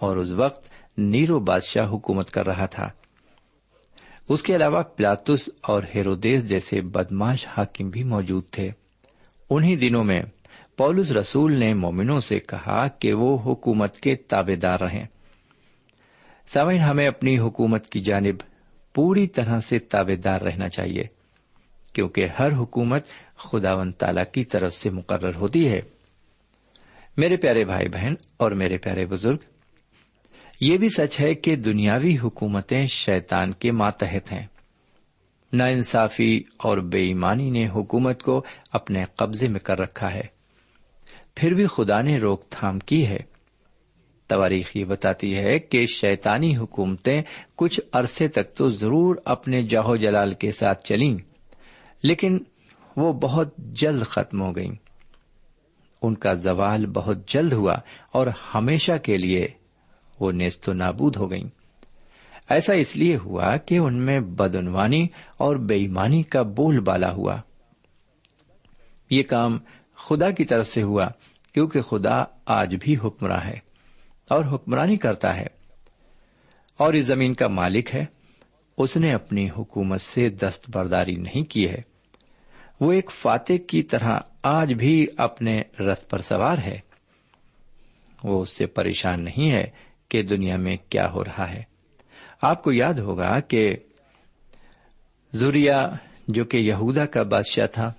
اور 0.00 0.16
اس 0.16 0.30
وقت 0.30 0.70
نیرو 0.98 1.40
بادشاہ 1.40 1.88
حکومت 1.88 2.30
کر 2.30 2.46
رہا 2.46 2.66
تھا۔ 2.66 2.90
اس 4.28 4.42
کے 4.42 4.56
علاوہ 4.56 4.82
پلاتس 4.82 5.48
اور 5.62 5.82
ہیرودیس 5.94 6.48
جیسے 6.48 6.80
بدماش 6.80 7.46
حاکم 7.46 7.88
بھی 7.88 8.04
موجود 8.04 8.44
تھے۔ 8.50 8.70
انہی 9.50 9.76
دنوں 9.76 10.04
میں 10.04 10.22
پولس 10.78 11.12
رسول 11.12 11.56
نے 11.56 11.74
مومنوں 11.74 12.20
سے 12.20 12.38
کہا 12.38 12.88
کہ 12.88 13.12
وہ 13.12 13.38
حکومت 13.38 13.96
کے 13.96 14.16
تابے 14.16 14.56
دار 14.56 14.80
رہیں۔ 14.80 15.04
سمجھ 16.46 16.78
ہمیں 16.78 17.08
اپنی 17.08 17.38
حکومت 17.38 17.90
کی 17.90 18.00
جانب 18.00 18.34
پوری 18.94 19.26
طرح 19.26 19.60
سے 19.60 19.78
تابے 19.78 20.16
دار 20.16 20.40
رہنا 20.40 20.68
چاہیے، 20.68 21.04
کیونکہ 21.92 22.26
ہر 22.38 22.52
حکومت 22.52 23.06
خدا 23.36 23.74
و 23.74 23.90
تعالی 23.90 24.20
کی 24.32 24.44
طرف 24.44 24.74
سے 24.74 24.90
مقرر 24.90 25.34
ہوتی 25.34 25.68
ہے۔ 25.68 25.80
میرے 27.16 27.36
پیارے 27.36 27.64
بھائی 27.64 27.88
بہن 27.88 28.14
اور 28.36 28.50
میرے 28.50 28.78
پیارے 28.78 29.06
بزرگ، 29.06 29.36
یہ 30.60 30.78
بھی 30.78 30.88
سچ 30.88 31.20
ہے 31.20 31.34
کہ 31.34 31.56
دنیاوی 31.56 32.18
حکومتیں 32.22 32.86
شیطان 32.86 33.52
کے 33.52 33.72
ماتحت 33.72 34.32
ہیں۔ 34.32 34.46
نا 35.52 35.64
انصافی 35.64 36.42
اور 36.56 36.78
بے 36.78 37.02
ایمانی 37.02 37.50
نے 37.50 37.68
حکومت 37.68 38.22
کو 38.22 38.44
اپنے 38.72 39.04
قبضے 39.16 39.48
میں 39.48 39.60
کر 39.60 39.78
رکھا 39.78 40.14
ہے۔ 40.14 40.37
پھر 41.40 41.54
بھی 41.54 41.66
خدا 41.66 42.02
نے 42.02 42.18
روک 42.18 42.48
تھام 42.48 42.78
کی 42.78 43.06
ہے۔ 43.06 43.16
تواریخ 44.26 44.76
یہ 44.76 44.84
بتاتی 44.84 45.36
ہے 45.36 45.58
کہ 45.58 45.86
شیطانی 45.86 46.56
حکومتیں 46.56 47.22
کچھ 47.56 47.80
عرصے 47.92 48.28
تک 48.28 48.54
تو 48.54 48.68
ضرور 48.68 49.16
اپنے 49.24 49.62
جاہو 49.62 49.96
جلال 49.96 50.34
کے 50.34 50.52
ساتھ 50.52 50.84
چلیں، 50.84 51.18
لیکن 52.02 52.38
وہ 52.96 53.12
بہت 53.12 53.56
جلد 53.56 54.02
ختم 54.02 54.42
ہو 54.42 54.56
گئیں۔ 54.56 54.74
ان 56.02 56.14
کا 56.14 56.34
زوال 56.34 56.86
بہت 56.86 57.28
جلد 57.28 57.52
ہوا 57.52 57.74
اور 58.12 58.26
ہمیشہ 58.54 58.92
کے 59.02 59.18
لیے 59.18 59.48
وہ 60.20 60.32
نیست 60.32 60.68
و 60.68 60.72
نابود 60.72 61.16
ہو 61.16 61.30
گئیں۔ 61.30 61.48
ایسا 62.50 62.72
اس 62.72 62.96
لیے 62.96 63.16
ہوا 63.16 63.56
کہ 63.56 63.78
ان 63.78 64.06
میں 64.06 64.20
بدعنوانی 64.20 65.08
اور 65.36 65.56
بےئیمانی 65.56 66.22
کا 66.22 66.42
بول 66.42 66.80
بالا 66.80 67.12
ہوا۔ 67.12 67.36
یہ 69.10 69.22
کام 69.22 69.58
خدا 69.96 70.30
کی 70.30 70.44
طرف 70.44 70.66
سے 70.66 70.82
ہوا۔ 70.82 71.08
کیونکہ 71.58 71.80
خدا 71.80 72.24
آج 72.46 72.74
بھی 72.80 72.96
حکمراں 73.04 73.40
ہے 73.44 73.58
اور 74.28 74.44
حکمرانی 74.54 74.96
کرتا 74.96 75.36
ہے۔ 75.36 75.46
اور 76.76 76.92
اس 76.92 77.04
زمین 77.04 77.34
کا 77.34 77.48
مالک 77.48 77.94
ہے۔ 77.94 78.04
اس 78.78 78.96
نے 78.96 79.12
اپنی 79.12 79.50
حکومت 79.50 80.00
سے 80.00 80.28
دستبرداری 80.28 81.16
نہیں 81.16 81.42
کی 81.42 81.68
ہے۔ 81.68 81.82
وہ 82.80 82.92
ایک 82.92 83.10
فاتح 83.10 83.52
کی 83.68 83.82
طرح 83.82 84.20
آج 84.42 84.72
بھی 84.72 85.06
اپنے 85.16 85.62
رتھ 85.80 86.08
پر 86.08 86.18
سوار 86.18 86.58
ہے۔ 86.58 86.78
وہ 88.24 88.42
اس 88.42 88.50
سے 88.50 88.66
پریشان 88.66 89.24
نہیں 89.24 89.52
ہے 89.52 89.66
کہ 90.08 90.22
دنیا 90.22 90.56
میں 90.56 90.76
کیا 90.88 91.10
ہو 91.10 91.24
رہا 91.24 91.50
ہے۔ 91.50 91.62
آپ 92.42 92.62
کو 92.62 92.72
یاد 92.72 92.94
ہوگا 92.94 93.40
کہ 93.40 93.76
زوریا 95.32 95.90
جو 96.28 96.44
کہ 96.44 96.56
یہودا 96.56 97.06
کا 97.06 97.22
بادشاہ 97.22 97.66
تھا 97.66 97.92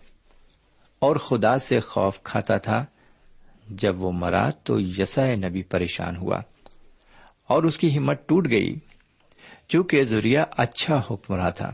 اور 0.99 1.15
خدا 1.15 1.57
سے 1.57 1.79
خوف 1.79 2.23
کھاتا 2.23 2.57
تھا 2.57 2.85
جب 3.69 4.01
وہ 4.03 4.11
مرا 4.11 4.49
تو 4.49 4.79
یسا 4.79 5.35
نبی 5.35 5.63
پریشان 5.63 6.17
ہوا 6.17 6.39
اور 7.47 7.63
اس 7.63 7.77
کی 7.77 7.97
ہمت 7.97 8.27
ٹوٹ 8.27 8.49
گئی، 8.49 8.75
چونکہ 9.67 10.03
زوریا 10.03 10.45
اچھا 10.57 11.01
حکمراں 11.11 11.51
تھا۔ 11.51 11.73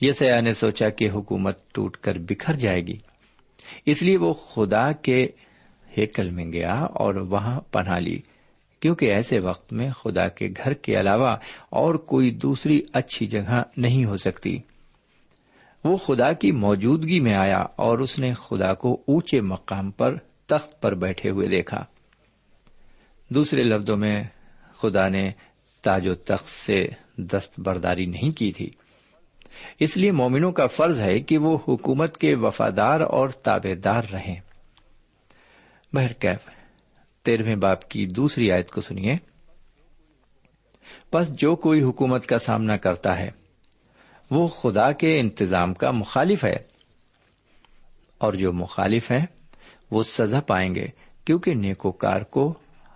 یسیا 0.00 0.40
نے 0.40 0.52
سوچا 0.52 0.88
کہ 0.88 1.10
حکومت 1.10 1.72
ٹوٹ 1.72 1.96
کر 1.96 2.18
بکھر 2.18 2.54
جائے 2.54 2.86
گی، 2.86 2.98
اس 3.86 4.02
لیے 4.02 4.16
وہ 4.16 4.32
خدا 4.32 4.92
کے 4.92 5.28
ہیکل 5.98 6.30
میں 6.30 6.44
گیا 6.52 6.74
اور 6.74 7.14
وہاں 7.14 7.60
پناہ 7.60 7.98
لی، 7.98 8.20
کیونکہ 8.80 9.12
ایسے 9.12 9.38
وقت 9.38 9.72
میں 9.72 9.90
خدا 9.90 10.28
کے 10.28 10.48
گھر 10.64 10.72
کے 10.72 11.00
علاوہ 11.00 11.36
اور 11.70 11.94
کوئی 11.94 12.30
دوسری 12.30 12.80
اچھی 12.92 13.26
جگہ 13.26 13.62
نہیں 13.76 14.04
ہو 14.04 14.16
سکتی۔ 14.16 14.58
وہ 15.84 15.96
خدا 15.96 16.32
کی 16.32 16.52
موجودگی 16.52 17.20
میں 17.20 17.34
آیا 17.34 17.64
اور 17.76 17.98
اس 17.98 18.18
نے 18.18 18.32
خدا 18.34 18.74
کو 18.74 19.02
اونچے 19.08 19.40
مقام 19.40 19.90
پر 19.90 20.16
تخت 20.52 20.80
پر 20.80 20.94
بیٹھے 20.94 21.30
ہوئے 21.30 21.48
دیکھا۔ 21.48 21.84
دوسرے 23.28 23.62
لفظوں 23.62 23.96
میں 23.96 24.24
خدا 24.78 25.08
نے 25.08 25.30
تاج 25.82 26.08
و 26.08 26.14
تخت 26.14 26.50
سے 26.50 26.88
دستبرداری 27.16 28.06
نہیں 28.06 28.38
کی 28.38 28.52
تھی۔ 28.52 28.70
اس 29.78 29.96
لیے 29.96 30.12
مومنوں 30.12 30.52
کا 30.52 30.66
فرض 30.66 31.00
ہے 31.00 31.20
کہ 31.20 31.38
وہ 31.38 31.58
حکومت 31.68 32.16
کے 32.16 32.34
وفادار 32.34 33.00
اور 33.00 33.28
تابے 33.28 33.74
دار 33.74 34.02
رہیں 34.12 34.40
بہرکیف 35.92 36.48
تیرہویں 37.22 37.56
باپ 37.56 37.88
کی 37.88 38.06
دوسری 38.06 38.52
آیت 38.52 38.70
کو 38.70 38.80
سنیے۔ 38.80 39.16
بس 41.12 41.32
جو 41.32 41.56
کوئی 41.56 41.82
حکومت 41.82 42.26
کا 42.26 42.38
سامنا 42.38 42.76
کرتا 42.76 43.18
ہے، 43.18 43.30
وہ 44.30 44.46
خدا 44.46 44.92
کے 44.92 45.20
انتظام 45.20 45.74
کا 45.74 45.90
مخالف 45.90 46.44
ہے۔ 46.44 46.56
اور 48.18 48.32
جو 48.32 48.52
مخالف 48.52 49.10
ہے 49.10 49.41
وہ 49.92 50.02
سزا 50.02 50.40
پائیں 50.40 50.74
گے، 50.74 50.86
کیونکہ 51.24 51.54
نیکوکار 51.54 52.20
کو 52.20 52.54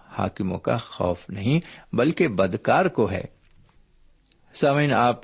حاکموں 0.08 0.58
کا 0.58 0.76
خوف 0.76 1.30
نہیں، 1.30 1.60
بلکہ 1.96 2.28
بدکار 2.28 2.86
کو 2.86 3.10
ہے۔ 3.10 3.24
سامعین، 4.54 4.92
آپ 4.92 5.20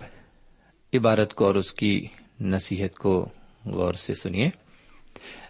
عبارت 0.94 1.34
کو 1.34 1.44
اور 1.44 1.54
اس 1.54 1.72
کی 1.72 2.06
نصیحت 2.40 2.98
کو 2.98 3.28
غور 3.64 3.94
سے 3.94 4.14
سنیے۔ 4.14 4.50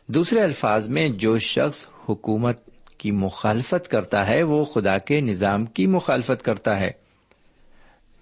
دوسرے 0.07 0.41
الفاظ 0.41 0.89
میں، 0.89 1.09
جو 1.09 1.39
شخص 1.39 1.87
حکومت 2.09 2.59
کی 2.99 3.11
مخالفت 3.11 3.89
کرتا 3.89 4.29
ہے، 4.29 4.43
وہ 4.43 4.65
خدا 4.65 4.99
کے 4.99 5.21
نظام 5.21 5.67
کی 5.67 5.87
مخالفت 5.87 6.43
کرتا 6.43 6.81
ہے۔ 6.81 6.91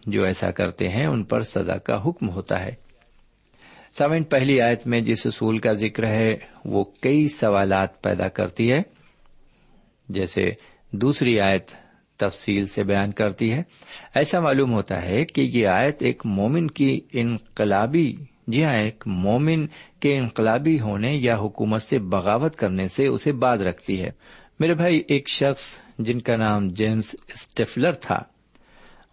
جو 0.06 0.24
ایسا 0.24 0.50
کرتے 0.50 0.88
ہیں، 0.88 1.06
ان 1.06 1.24
پر 1.24 1.42
سزا 1.42 1.78
کا 1.78 2.08
حکم 2.08 2.30
ہوتا 2.30 2.64
ہے۔ 2.64 2.74
سامن 3.98 4.22
پہلی 4.22 4.60
آیت 4.60 4.86
میں 4.86 5.00
جس 5.00 5.26
اصول 5.26 5.58
کا 5.58 5.72
ذکر 5.72 6.06
ہے، 6.06 6.36
وہ 6.64 6.84
کئی 6.84 7.28
سوالات 7.28 8.02
پیدا 8.02 8.28
کرتی 8.28 8.72
ہے۔ 8.72 8.78
جیسے 10.08 10.42
دوسری 10.92 11.40
آیت 11.40 11.70
تفصیل 12.16 12.66
سے 12.66 12.84
بیان 12.84 13.12
کرتی 13.12 13.52
ہے۔ 13.52 13.62
ایسا 14.14 14.40
معلوم 14.40 14.72
ہوتا 14.72 15.02
ہے 15.02 15.24
کہ 15.24 15.40
یہ 15.40 15.66
آیت 15.66 16.02
ایک 16.02 16.22
مومن 16.26 16.66
کی 16.66 17.00
انقلابی 17.12 18.16
جی 18.46 18.64
ہاں 18.64 18.74
ایک 18.74 19.04
مومن 19.06 19.66
کے 20.00 20.18
انقلابی 20.18 20.80
ہونے 20.80 21.14
یا 21.14 21.36
حکومت 21.36 21.82
سے 21.82 21.98
بغاوت 21.98 22.56
کرنے 22.56 22.86
سے 22.86 23.06
اسے 23.06 23.32
باز 23.32 23.62
رکھتی 23.62 24.02
ہے۔ 24.02 24.10
میرے 24.60 24.74
بھائی، 24.74 25.02
ایک 25.08 25.28
شخص 25.28 25.78
جن 25.98 26.20
کا 26.20 26.36
نام 26.36 26.68
جیمس 26.68 27.16
اسٹیفلر 27.34 27.92
تھا 27.92 28.22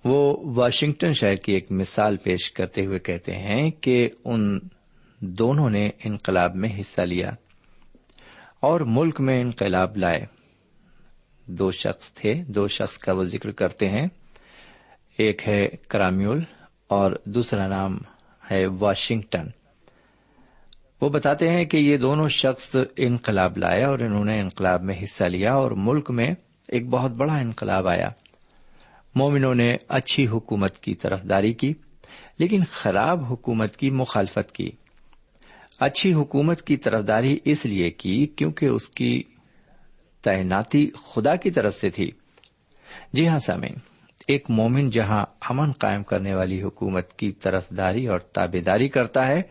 وہ 0.06 0.38
واشنگٹن 0.56 1.14
شہر 1.14 1.36
کی 1.36 1.54
ایک 1.54 1.72
مثال 1.72 2.18
پیش 2.18 2.52
کرتے 2.52 2.86
ہوئے 2.86 3.00
کہتے 3.00 3.36
ہیں 3.36 3.72
کہ 3.72 4.08
ان 4.26 4.60
دونوں 5.20 5.70
نے 5.70 5.90
انقلاب 6.04 6.56
میں 6.56 6.70
حصہ 6.80 7.02
لیا 7.02 7.32
اور 8.60 8.82
ملک 8.82 9.22
میں 9.22 9.42
انقلاب 9.42 9.98
لائے۔ 9.98 10.26
دو 11.46 11.72
شخص 11.72 12.14
تھے، 12.14 12.34
دو 12.48 12.68
شخص 12.68 12.98
کا 12.98 13.14
وہ 13.14 13.24
ذکر 13.24 13.52
کرتے 13.52 13.90
ہیں۔ 13.90 14.08
ایک 15.18 15.48
ہے 15.48 15.68
کرامیول 15.88 16.44
اور 16.88 17.12
دوسرا 17.26 17.68
نام 17.68 17.98
ہے 18.52 18.66
واشنگٹن۔ 18.66 19.48
وہ 21.02 21.10
بتاتے 21.10 21.50
ہیں 21.50 21.66
کہ 21.66 21.78
یہ 21.78 21.98
دونوں 21.98 22.30
شخص 22.30 22.76
انقلاب 22.98 23.58
لائے 23.58 23.84
اور 23.84 24.00
انہوں 24.00 24.26
نے 24.26 24.40
انقلاب 24.40 24.84
میں 24.84 24.96
حصہ 25.04 25.24
لیا 25.24 25.54
اور 25.54 25.72
ملک 25.72 26.12
میں 26.12 26.32
ایک 26.68 26.90
بہت 26.90 27.12
بڑا 27.12 27.38
انقلاب 27.38 27.88
آیا۔ 27.88 28.10
مومنوں 29.18 29.56
نے 29.56 29.76
اچھی 29.88 30.28
حکومت 30.28 30.80
کی 30.80 30.96
طرف 30.96 31.24
داری 31.24 31.54
کی، 31.54 31.74
لیکن 32.40 32.64
خراب 32.72 33.24
حکومت 33.30 33.78
کی 33.78 33.90
مخالفت 33.90 34.52
کی۔ 34.52 34.72
اچھی 35.80 36.14
حکومت 36.14 36.62
کی 36.62 36.78
طرفداری 36.78 37.40
اس 37.46 37.66
لیے 37.66 37.90
کی 37.90 38.26
کیونکہ 38.26 38.66
اس 38.66 38.90
کی 38.90 39.24
تعیناتی 40.22 40.92
خدا 41.06 41.36
کی 41.36 41.52
طرف 41.52 41.76
سے 41.76 41.90
تھی۔ 41.90 42.12
جی 43.14 43.28
ہاں 43.28 43.40
سامع 43.40 43.68
ایک 44.28 44.50
مومن 44.50 44.90
جہاں 44.90 45.26
امن 45.50 45.72
قائم 45.72 46.04
کرنے 46.04 46.36
والی 46.36 46.62
حکومت 46.62 47.14
کی 47.14 47.32
طرفداری 47.32 48.08
اور 48.08 48.20
تابے 48.20 48.60
داری 48.60 48.90
کرتا 48.90 49.28
ہے، 49.28 49.42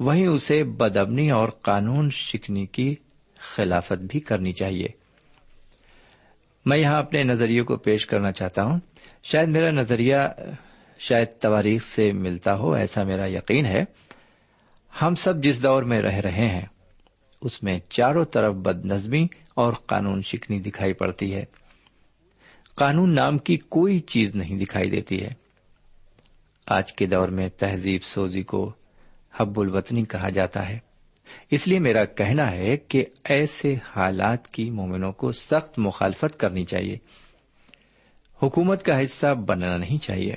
وہیں 0.00 0.26
اسے 0.26 0.64
بدبنی 0.64 1.30
اور 1.30 1.48
قانون 1.48 2.10
شکنی 2.10 2.66
کی 2.66 2.94
خلافت 3.38 3.98
بھی 3.98 4.20
کرنی 4.20 4.52
چاہیے۔ 4.52 5.05
میں 6.66 6.78
یہاں 6.78 6.98
اپنے 6.98 7.22
نظریے 7.22 7.62
کو 7.62 7.76
پیش 7.76 8.06
کرنا 8.06 8.32
چاہتا 8.32 8.64
ہوں۔ 8.64 8.80
شاید 9.22 9.48
میرا 9.48 9.70
نظریہ 9.70 10.16
شاید 10.98 11.28
تواریخ 11.40 11.82
سے 11.82 12.12
ملتا 12.12 12.54
ہو، 12.54 12.72
ایسا 12.74 13.02
میرا 13.02 13.26
یقین 13.26 13.66
ہے۔ 13.66 13.84
ہم 15.02 15.14
سب 15.14 15.42
جس 15.42 15.62
دور 15.62 15.82
میں 15.82 16.02
رہ 16.02 16.14
رہے 16.14 16.48
ہیں، 16.48 16.66
اس 17.40 17.62
میں 17.62 17.78
چاروں 17.88 18.24
طرف 18.24 18.54
بد 18.54 18.84
نظمی 18.84 19.26
اور 19.54 19.72
قانون 19.72 20.22
شکنی 20.22 20.60
دکھائی 20.60 20.92
پڑتی 20.92 21.34
ہے۔ 21.34 21.44
قانون 22.74 23.14
نام 23.14 23.38
کی 23.38 23.56
کوئی 23.56 23.98
چیز 23.98 24.34
نہیں 24.34 24.58
دکھائی 24.58 24.90
دیتی 24.90 25.22
ہے۔ 25.22 25.30
آج 26.66 26.92
کے 26.92 27.06
دور 27.06 27.28
میں 27.28 27.48
تہذیب 27.48 28.02
سوزی 28.02 28.42
کو 28.42 28.72
حب 29.36 29.60
الوطنی 29.60 30.04
کہا 30.04 30.28
جاتا 30.28 30.68
ہے۔ 30.68 30.78
اس 31.50 31.68
لیے 31.68 31.78
میرا 31.78 32.04
کہنا 32.04 32.50
ہے 32.50 32.76
کہ 32.76 33.04
ایسے 33.24 33.76
حالات 33.96 34.48
کی 34.48 34.70
مومنوں 34.70 35.12
کو 35.12 35.32
سخت 35.32 35.78
مخالفت 35.78 36.40
کرنی 36.40 36.64
چاہیے۔ 36.64 36.98
حکومت 38.42 38.82
کا 38.82 39.04
حصہ 39.04 39.34
بننا 39.34 39.76
نہیں 39.76 40.02
چاہیے۔ 40.02 40.34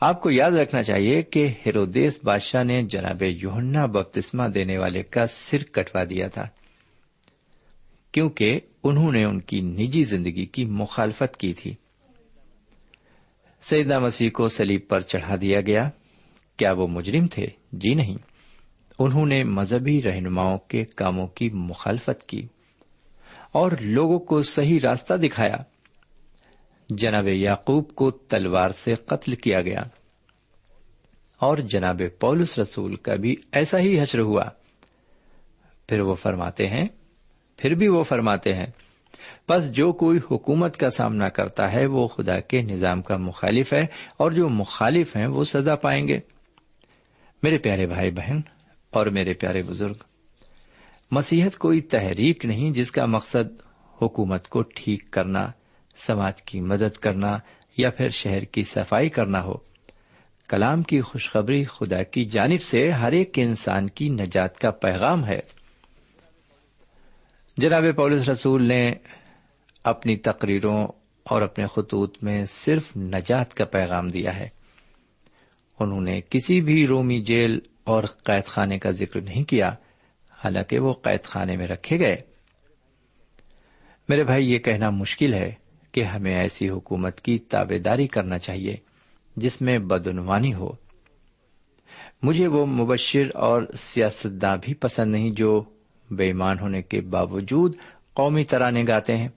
آپ 0.00 0.20
کو 0.22 0.30
یاد 0.30 0.50
رکھنا 0.50 0.82
چاہیے 0.82 1.22
کہ 1.22 1.48
ہیرودیس 1.66 2.18
بادشاہ 2.24 2.62
نے 2.62 2.82
جناب 2.82 3.22
یوہنا 3.22 3.86
بپتسما 3.86 4.46
دینے 4.54 4.78
والے 4.78 5.02
کا 5.02 5.26
سر 5.26 5.64
کٹوا 5.64 6.04
دیا 6.04 6.28
تھا۔ 6.28 6.48
کیونکہ 8.12 8.60
انہوں 8.84 9.12
نے 9.12 9.24
ان 9.24 9.40
کی 9.40 9.60
نجی 9.60 10.02
زندگی 10.02 10.46
کی 10.46 10.64
مخالفت 10.64 11.36
کی 11.36 11.52
تھی۔ 11.52 11.74
سیدنا 13.62 13.98
مسیح 13.98 14.30
کو 14.30 14.48
سلیب 14.48 14.80
پر 14.88 15.00
چڑھا 15.00 15.36
دیا 15.40 15.60
گیا۔ 15.60 15.90
کیا 16.56 16.72
وہ 16.72 16.86
مجرم 16.86 17.26
تھے؟ 17.26 17.46
جی 17.72 17.94
نہیں۔ 17.94 18.29
انہوں 19.00 19.26
نے 19.26 19.44
مذہبی 19.44 20.02
رہنماؤں 20.02 20.58
کے 20.58 20.84
کاموں 20.84 21.26
کی 21.26 21.50
مخالفت 21.50 22.26
کی 22.26 22.46
اور 23.52 23.72
لوگوں 23.80 24.18
کو 24.18 24.42
صحیح 24.42 24.78
راستہ 24.82 25.14
دکھایا۔ 25.14 25.56
جناب 26.88 27.28
یعقوب 27.28 27.94
کو 27.94 28.10
تلوار 28.10 28.70
سے 28.70 28.94
قتل 28.94 29.34
کیا 29.34 29.62
گیا۔ 29.62 29.82
اور 31.38 31.58
جناب 31.58 32.02
پولس 32.20 32.58
رسول 32.58 32.96
کا 32.96 33.14
بھی 33.14 33.36
ایسا 33.52 33.78
ہی 33.78 34.00
حشر 34.00 34.18
ہوا۔ 34.18 34.44
پھر 35.88 36.00
وہ 36.00 36.14
فرماتے 36.14 36.66
ہیں، 36.66 36.84
پھر 37.56 37.74
بھی 37.74 37.88
وہ 37.88 38.02
فرماتے 38.02 38.54
ہیں، 38.54 38.66
بس 39.48 39.72
جو 39.72 39.92
کوئی 39.92 40.18
حکومت 40.30 40.76
کا 40.76 40.90
سامنا 40.90 41.28
کرتا 41.28 41.72
ہے، 41.72 41.86
وہ 41.86 42.08
خدا 42.08 42.40
کے 42.40 42.62
نظام 42.62 43.02
کا 43.02 43.16
مخالف 43.16 43.72
ہے 43.72 43.86
اور 44.16 44.32
جو 44.32 44.48
مخالف 44.48 45.16
ہیں، 45.16 45.26
وہ 45.26 45.44
سزا 45.44 45.76
پائیں 45.76 46.08
گے۔ 46.08 46.20
میرے 47.42 47.58
پیارے 47.58 47.86
بھائی 47.86 48.10
بہن 48.10 48.40
اور 48.90 49.06
میرے 49.06 49.32
پیارے 49.32 49.62
بزرگ 49.62 49.94
مسیحت 51.10 51.58
کوئی 51.58 51.80
تحریک 51.80 52.44
نہیں 52.44 52.70
جس 52.70 52.92
کا 52.92 53.06
مقصد 53.06 53.60
حکومت 54.02 54.48
کو 54.48 54.62
ٹھیک 54.62 55.10
کرنا، 55.10 55.50
سماج 55.96 56.42
کی 56.42 56.60
مدد 56.60 56.96
کرنا 56.96 57.38
یا 57.76 57.90
پھر 57.90 58.08
شہر 58.08 58.44
کی 58.44 58.62
صفائی 58.62 59.08
کرنا 59.08 59.42
ہو۔ 59.42 59.54
کلام 60.48 60.82
کی 60.82 61.00
خوشخبری 61.00 61.64
خدا 61.64 62.02
کی 62.02 62.24
جانب 62.24 62.62
سے 62.62 62.90
ہر 62.90 63.12
ایک 63.12 63.32
انسان 63.36 63.90
کی 63.90 64.08
نجات 64.08 64.58
کا 64.58 64.70
پیغام 64.70 65.24
ہے۔ 65.24 65.40
جناب 67.56 67.84
پولس 67.96 68.28
رسول 68.28 68.62
نے 68.62 68.92
اپنی 69.84 70.16
تقریروں 70.16 70.86
اور 71.24 71.42
اپنے 71.42 71.64
خطوط 71.76 72.22
میں 72.22 72.44
صرف 72.44 72.96
نجات 72.96 73.54
کا 73.54 73.64
پیغام 73.64 74.08
دیا 74.08 74.36
ہے۔ 74.36 74.48
انہوں 75.80 76.00
نے 76.00 76.20
کسی 76.30 76.60
بھی 76.60 76.86
رومی 76.86 77.18
جیل 77.18 77.60
اور 77.90 78.04
قید 78.04 78.46
خانے 78.46 78.78
کا 78.78 78.90
ذکر 78.90 79.20
نہیں 79.20 79.44
کیا، 79.44 79.68
حالانکہ 80.44 80.78
وہ 80.78 80.92
قید 80.92 81.24
خانے 81.24 81.56
میں 81.56 81.66
رکھے 81.66 81.98
گئے۔ 81.98 82.16
میرے 84.08 84.24
بھائی، 84.24 84.52
یہ 84.52 84.58
کہنا 84.58 84.90
مشکل 84.90 85.34
ہے 85.34 85.52
کہ 85.92 86.04
ہمیں 86.04 86.36
ایسی 86.36 86.68
حکومت 86.68 87.20
کی 87.20 87.38
تابے 87.38 87.78
داری 87.78 88.06
کرنا 88.06 88.38
چاہیے 88.38 88.76
جس 89.36 89.62
میں 89.62 89.78
بدعنوانی 89.78 90.54
ہو۔ 90.54 90.72
مجھے 92.22 92.46
وہ 92.46 92.66
مبشر 92.66 93.22
اور 93.34 93.62
سیاستداں 93.78 94.56
بھی 94.62 94.74
پسند 94.74 95.12
نہیں 95.12 95.28
جو 95.28 95.64
بے 96.10 96.24
ایمان 96.24 96.58
ہونے 96.58 96.82
کے 96.82 97.00
باوجود 97.00 97.74
قومی 98.14 98.44
ترانے 98.44 98.84
گاتے 98.88 99.16
ہیں۔ 99.16 99.28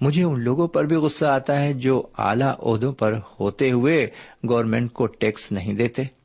مجھے 0.00 0.24
ان 0.24 0.40
لوگوں 0.40 0.68
پر 0.68 0.84
بھی 0.84 0.96
غصہ 0.96 1.26
آتا 1.26 1.62
ہے 1.62 1.72
جو 1.72 2.06
اعلی 2.18 2.44
عہدوں 2.44 2.92
پر 2.92 3.18
ہوتے 3.40 3.70
ہوئے 3.70 4.06
گورنمنٹ 4.48 4.92
کو 4.92 5.06
ٹیکس 5.06 5.52
نہیں 5.52 5.72
دیتے۔ 5.72 6.19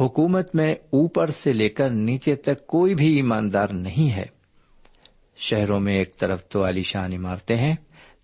حکومت 0.00 0.54
میں 0.54 0.74
اوپر 0.74 1.30
سے 1.30 1.52
لے 1.52 1.68
کر 1.68 1.90
نیچے 1.90 2.34
تک 2.34 2.66
کوئی 2.66 2.94
بھی 2.94 3.16
ایماندار 3.16 3.68
نہیں 3.68 4.16
ہے۔ 4.16 4.24
شہروں 5.36 5.80
میں 5.80 5.94
ایک 5.94 6.16
طرف 6.16 6.48
تو 6.48 6.64
عالیشان 6.64 7.12
عمارتیں 7.12 7.56
ہیں، 7.56 7.74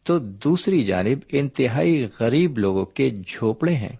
تو 0.03 0.19
دوسری 0.19 0.85
جانب 0.85 1.19
انتہائی 1.33 2.09
غریب 2.21 2.59
لوگوں 2.59 2.85
کے 2.85 3.11
جھوپڑے 3.11 3.75
ہیں۔ 3.75 3.97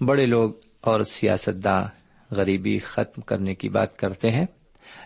بڑے 0.00 0.26
لوگ 0.26 0.50
اور 0.80 1.00
سیاستداں 1.00 1.82
غریبی 2.30 2.78
ختم 2.78 3.20
کرنے 3.20 3.54
کی 3.54 3.68
بات 3.68 3.96
کرتے 3.96 4.30
ہیں، 4.30 4.46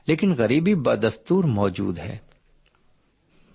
لیکن 0.06 0.32
غریبی 0.32 0.74
بدستور 0.74 1.44
موجود 1.44 1.98
ہے۔ 1.98 2.18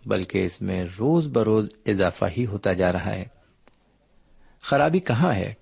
بلکہ 0.05 0.45
اس 0.45 0.61
میں 0.61 0.85
روز 0.99 1.27
بروز 1.27 1.69
اضافہ 1.85 2.25
ہی 2.37 2.45
ہوتا 2.45 2.73
جا 2.73 2.93
رہا 2.93 3.15
ہے۔ 3.15 3.25
خرابی 4.61 4.99
کہاں 4.99 5.33
ہے؟ 5.33 5.53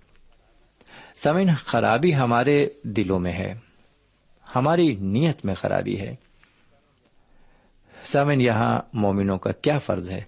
سمن 1.18 1.50
خرابی 1.56 2.16
ہمارے 2.16 2.68
دلوں 2.84 3.20
میں 3.20 3.34
ہے، 3.34 3.54
ہماری 4.56 4.96
نیت 4.96 5.46
میں 5.46 5.56
خرابی 5.56 6.00
ہے۔ 6.00 6.16
سمن، 8.04 8.42
یہاں 8.42 8.82
مومنوں 8.94 9.38
کا 9.38 9.52
کیا 9.52 9.78
فرض 9.80 10.10
ہے؟ 10.10 10.22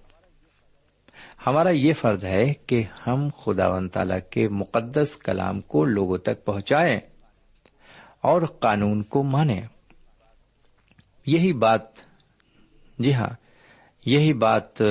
ہمارا 1.46 1.70
یہ 1.70 1.92
فرض 1.92 2.24
ہے 2.24 2.52
کہ 2.66 2.82
ہم 3.06 3.28
خدا 3.44 3.68
و 3.68 3.88
تعالی 3.88 4.14
کے 4.30 4.48
مقدس 4.48 5.16
کلام 5.16 5.60
کو 5.60 5.84
لوگوں 5.84 6.18
تک 6.18 6.44
پہنچائیں 6.44 7.00
اور 8.20 8.42
قانون 8.42 9.02
کو 9.02 9.22
مانیں۔ 9.22 9.62
یہی 11.26 11.52
بات 11.52 11.96
جی 12.98 13.14
ہاں 13.14 13.30
یہی 14.06 14.32
بات 14.32 14.82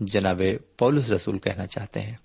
جناب 0.00 0.42
پولس 0.78 1.10
رسول 1.10 1.38
کہنا 1.38 1.66
چاہتے 1.66 2.00
ہیں۔ 2.00 2.16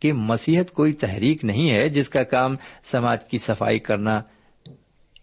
کہ 0.00 0.12
مسیحت 0.12 0.72
کوئی 0.72 0.92
تحریک 0.92 1.44
نہیں 1.44 1.70
ہے 1.70 1.88
جس 1.88 2.08
کا 2.08 2.22
کام 2.22 2.56
سماج 2.82 3.24
کی 3.24 3.38
صفائی 3.38 3.78
کرنا 3.78 4.20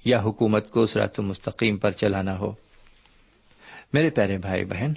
یا 0.05 0.21
حکومت 0.21 0.69
کو 0.69 0.85
سرات 0.85 1.19
مستقیم 1.19 1.77
پر 1.77 1.91
چلانا 1.91 2.39
ہو۔ 2.39 2.51
میرے 3.93 4.09
پیارے 4.09 4.37
بھائی 4.37 4.65
بہن 4.65 4.93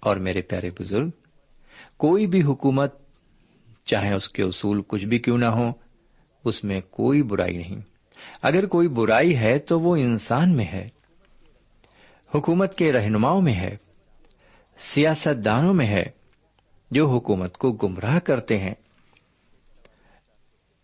اور 0.00 0.16
میرے 0.16 0.40
پیارے 0.40 0.70
بزرگ، 0.80 1.10
کوئی 1.96 2.26
بھی 2.26 2.42
حکومت 2.42 2.94
چاہے 3.84 4.14
اس 4.14 4.28
کے 4.28 4.42
اصول 4.42 4.82
کچھ 4.86 5.04
بھی 5.04 5.18
کیوں 5.18 5.38
نہ 5.38 5.46
ہو، 5.46 5.72
اس 6.44 6.64
میں 6.64 6.80
کوئی 6.90 7.22
برائی 7.22 7.56
نہیں۔ 7.56 7.80
اگر 8.42 8.66
کوئی 8.66 8.88
برائی 8.88 9.36
ہے 9.36 9.58
تو 9.58 9.80
وہ 9.80 9.96
انسان 9.96 10.56
میں 10.56 10.64
ہے، 10.64 10.86
حکومت 12.34 12.74
کے 12.74 12.92
رہنماؤں 12.92 13.42
میں 13.42 13.54
ہے 13.54 13.76
سیاست 14.78 15.44
دانوں 15.44 15.74
میں 15.74 15.86
ہے 15.86 16.04
جو 16.90 17.08
حکومت 17.08 17.58
کو 17.58 17.72
گمراہ 17.72 18.18
کرتے 18.18 18.58
ہیں۔ 18.58 18.74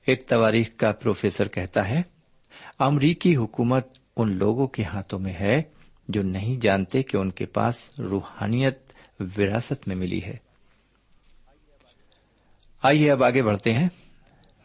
ایک 0.06 0.26
تواریخ 0.26 0.76
کا 0.76 0.92
پروفیسر 0.92 1.48
کہتا 1.48 1.88
ہے، 1.88 2.02
امریکی 2.78 3.36
حکومت 3.36 3.86
ان 4.16 4.36
لوگوں 4.36 4.66
کے 4.66 4.82
ہاتھوں 4.82 5.18
میں 5.18 5.32
ہے 5.32 5.62
جو 6.08 6.22
نہیں 6.22 6.60
جانتے 6.60 7.02
کہ 7.02 7.16
ان 7.16 7.30
کے 7.30 7.46
پاس 7.46 7.90
روحانیت 7.98 8.78
وراثت 9.20 9.88
میں 9.88 9.96
ملی 9.96 10.22
ہے۔ 10.22 10.36
آئیے 12.82 13.10
اب 13.10 13.24
آگے 13.24 13.42
بڑھتے 13.42 13.72
ہیں۔ 13.72 13.88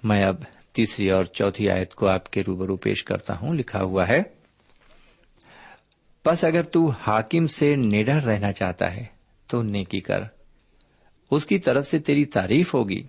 میں 0.04 0.24
اب 0.24 0.36
تیسری 0.72 1.12
اور 1.12 1.26
چوتھی 1.26 1.70
آیت 1.70 1.96
کو 1.96 2.08
آپ 2.08 2.32
کے 2.32 2.42
روبرو 2.48 2.78
پیش 2.78 3.04
کرتا 3.04 3.38
ہوں۔ 3.42 3.54
لکھا 3.54 3.84
ہوا 3.84 4.08
ہے 4.08 4.22
بس 6.26 6.44
اگر 6.44 6.64
تو 6.64 6.90
حاکم 6.90 7.48
سے 7.48 7.76
نڈر 7.76 8.22
رہنا 8.24 8.52
چاہتا 8.52 8.96
ہے 8.96 9.06
تو 9.48 9.62
نیکی 9.62 10.00
کر، 10.00 10.20
اس 11.32 11.46
کی 11.46 11.60
طرف 11.60 11.88
سے 11.88 12.00
تیری 12.00 12.26
تعریف 12.26 12.74
ہوگی۔ 12.74 13.04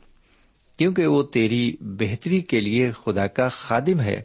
کیونکہ 0.82 1.06
وہ 1.06 1.22
تیری 1.22 1.76
بہتری 1.80 2.40
کے 2.40 2.60
لیے 2.60 2.90
خدا 2.90 3.26
کا 3.26 3.48
خادم 3.48 4.00
ہے۔ 4.00 4.22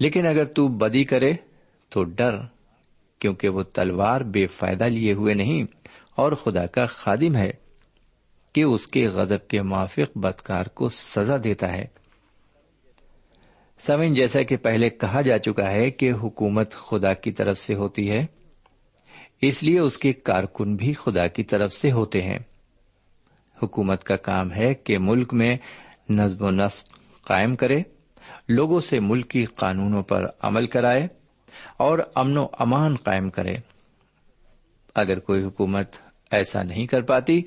لیکن 0.00 0.26
اگر 0.26 0.44
تو 0.44 0.68
بدی 0.68 1.04
کرے 1.04 1.32
تو 1.88 2.04
ڈر، 2.04 2.34
کیونکہ 3.18 3.48
وہ 3.48 3.62
تلوار 3.62 4.20
بے 4.20 4.46
فائدہ 4.46 4.84
لیے 4.84 5.12
ہوئے 5.12 5.34
نہیں 5.34 5.62
اور 6.14 6.32
خدا 6.32 6.66
کا 6.66 6.86
خادم 6.86 7.36
ہے 7.36 7.50
کہ 8.52 8.62
اس 8.62 8.86
کے 8.86 9.08
غزب 9.08 9.48
کے 9.48 9.62
موافق 9.62 10.18
بدکار 10.18 10.64
کو 10.64 10.88
سزا 10.88 11.36
دیتا 11.44 11.72
ہے۔ 11.72 11.84
سمن 13.78 14.14
جیسا 14.14 14.42
کہ 14.42 14.56
پہلے 14.56 14.90
کہا 14.90 15.20
جا 15.20 15.38
چکا 15.38 15.70
ہے 15.70 15.90
کہ 15.90 16.12
حکومت 16.12 16.72
خدا 16.72 17.14
کی 17.14 17.32
طرف 17.32 17.58
سے 17.58 17.74
ہوتی 17.74 18.10
ہے، 18.10 18.26
اس 19.42 19.62
لیے 19.62 19.78
اس 19.78 19.98
کے 19.98 20.12
کارکن 20.12 20.76
بھی 20.76 20.92
خدا 20.92 21.26
کی 21.26 21.44
طرف 21.44 21.72
سے 21.72 21.92
ہوتے 21.92 22.20
ہیں۔ 22.20 22.38
حکومت 23.62 24.04
کا 24.04 24.16
کام 24.16 24.52
ہے 24.52 24.74
کہ 24.74 24.98
ملک 24.98 25.34
میں 25.34 25.56
نظم 26.10 26.44
و 26.44 26.50
نسق 26.50 26.98
قائم 27.22 27.56
کرے، 27.56 27.82
لوگوں 28.48 28.80
سے 28.80 29.00
ملکی 29.00 29.44
قانونوں 29.44 30.02
پر 30.02 30.26
عمل 30.42 30.66
کرائے 30.66 31.08
اور 31.76 31.98
امن 32.14 32.38
و 32.38 32.46
امان 32.58 32.96
قائم 32.96 33.30
کرے۔ 33.30 33.56
اگر 34.94 35.18
کوئی 35.18 35.44
حکومت 35.44 35.88
ایسا 36.30 36.62
نہیں 36.62 36.86
کر 36.86 37.02
پاتی، 37.02 37.42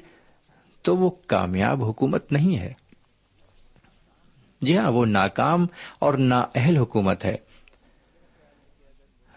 تو 0.82 0.98
وہ 0.98 1.10
کامیاب 1.10 1.84
حکومت 1.84 2.32
نہیں 2.32 2.58
ہے۔ 2.58 2.74
جی 4.62 4.78
ہاں 4.78 4.92
وہ 4.92 5.06
ناکام 5.06 5.66
اور 6.00 6.14
نا 6.14 6.46
اہل 6.56 6.78
حکومت 6.78 7.26
ہے۔ 7.26 7.38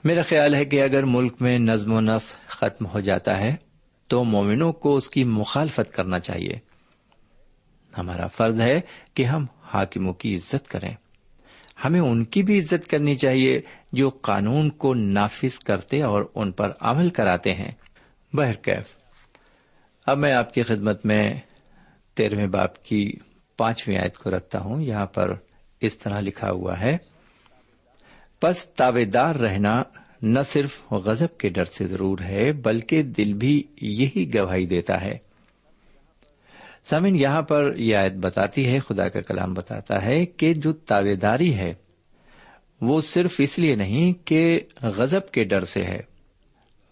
میرا 0.05 0.23
خیال 0.23 0.55
ہے 0.55 0.65
کہ 0.65 0.83
اگر 0.83 1.03
ملک 1.03 1.37
میں 1.41 1.59
نظم 1.59 1.93
و 1.93 2.01
نسق 2.01 2.47
ختم 2.47 2.87
ہو 2.87 3.01
جاتا 3.01 3.41
ہے 3.41 3.55
تو 4.09 4.25
مومنوں 4.25 4.73
کو 4.73 4.97
اس 4.97 5.09
کی 5.09 5.25
مخالفت 5.25 5.93
کرنا 5.93 6.19
چاہیے۔ 6.19 6.59
ہمارا 7.99 8.27
فرض 8.27 8.61
ہے 8.61 8.81
کہ 9.15 9.25
ہم 9.25 9.47
حاکموں 9.63 10.13
کی 10.13 10.35
عزت 10.35 10.69
کریں۔ 10.69 10.95
ہمیں 11.85 12.01
ان 12.01 12.25
کی 12.25 12.43
بھی 12.43 12.59
عزت 12.59 12.89
کرنی 12.91 13.17
چاہیے 13.17 13.61
جو 13.93 14.09
قانون 14.09 14.71
کو 14.71 14.95
نافذ 14.95 15.59
کرتے 15.59 16.03
اور 16.03 16.25
ان 16.35 16.53
پر 16.53 16.73
عمل 16.81 17.09
کراتے 17.09 17.53
ہیں۔ 17.53 17.71
بہرکیف 18.33 18.97
اب 20.07 20.19
میں 20.19 20.33
آپ 20.33 20.55
کی 20.55 20.63
خدمت 20.63 21.07
میں 21.07 21.35
تیرہویں 22.15 22.47
باپ 22.47 22.85
کی 22.85 23.13
پانچویں 23.57 23.99
آیت 23.99 24.19
کو 24.19 24.31
رکھتا 24.31 24.61
ہوں۔ 24.61 24.83
یہاں 24.83 25.07
پر 25.07 25.35
اس 25.81 25.99
طرح 25.99 26.21
لکھا 26.21 26.51
ہوا 26.51 26.81
ہے، 26.81 26.97
پس 28.41 28.67
تابے 28.67 29.05
دار 29.05 29.35
رہنا 29.35 29.83
نہ 30.25 30.41
صرف 30.47 30.81
غزب 31.05 31.37
کے 31.39 31.49
ڈر 31.49 31.65
سے 31.65 31.87
ضرور 31.87 32.19
ہے، 32.19 32.51
بلکہ 32.53 33.03
دل 33.03 33.33
بھی 33.33 33.63
یہی 33.81 34.25
گواہی 34.35 34.67
دیتا 34.67 35.01
ہے۔ 35.01 35.17
سامن 36.85 37.17
یہاں 37.17 37.43
پر 37.43 37.77
یہ 37.77 37.97
آیت 37.97 38.13
بتاتی 38.13 38.67
ہے، 38.67 38.79
خدا 38.79 39.09
کا 39.09 39.21
کلام 39.21 39.55
بتاتا 39.55 40.03
ہے 40.05 40.25
کہ 40.27 40.53
جو 40.55 40.73
تابے 40.73 41.15
داری 41.17 41.53
ہے، 41.55 41.73
وہ 42.81 43.01
صرف 43.01 43.35
اس 43.39 43.59
لیے 43.59 43.75
نہیں 43.75 44.13
کہ 44.27 44.61
غزب 44.97 45.31
کے 45.31 45.45
ڈر 45.45 45.65
سے 45.65 45.83
ہے، 45.83 46.01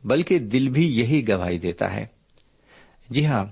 بلکہ 0.05 0.39
دل 0.39 0.69
بھی 0.69 0.87
یہی 0.99 1.27
گواہی 1.29 1.59
دیتا 1.59 1.93
ہے۔ 1.95 2.05
جی 3.11 3.27
ہاں 3.27 3.45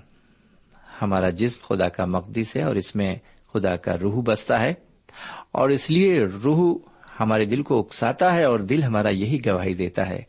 ہمارا 1.01 1.29
جسم 1.29 1.65
خدا 1.67 1.87
کا 1.89 2.05
مقدس 2.05 2.55
ہے 2.55 2.63
اور 2.63 2.75
اس 2.75 2.95
میں 2.95 3.15
خدا 3.53 3.75
کا 3.75 3.97
روح 4.01 4.21
بستا 4.25 4.61
ہے، 4.61 4.73
اور 5.51 5.69
اس 5.69 5.89
لیے 5.91 6.23
روح 6.43 6.77
ہمارے 7.21 7.45
دل 7.45 7.63
کو 7.63 7.79
اکساتا 7.79 8.35
ہے 8.35 8.43
اور 8.43 8.59
دل 8.59 8.83
ہمارا 8.83 9.09
یہی 9.09 9.39
گواہی 9.45 9.73
دیتا 9.73 10.09
ہے 10.09 10.23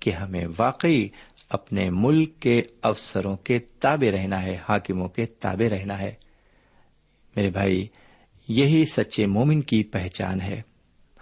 کہ 0.00 0.10
ہمیں 0.10 0.46
واقعی 0.58 1.08
اپنے 1.48 1.90
ملک 1.90 2.40
کے 2.40 2.62
افسروں 2.82 3.36
کے 3.36 3.58
تابے 3.58 4.10
رہنا 4.10 4.42
ہے، 4.42 4.58
حاکموں 4.68 5.08
کے 5.08 5.26
تابے 5.26 5.68
رہنا 5.68 6.00
ہے۔ 6.00 6.14
میرے 7.36 7.50
بھائی، 7.50 7.86
یہی 8.48 8.84
سچے 8.84 9.26
مومن 9.26 9.60
کی 9.60 9.82
پہچان 9.82 10.40
ہے۔ 10.40 10.62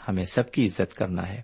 ہمیں 0.09 0.25
سب 0.25 0.51
کی 0.51 0.67
عزت 0.67 0.95
کرنا 0.95 1.29
ہے۔ 1.29 1.43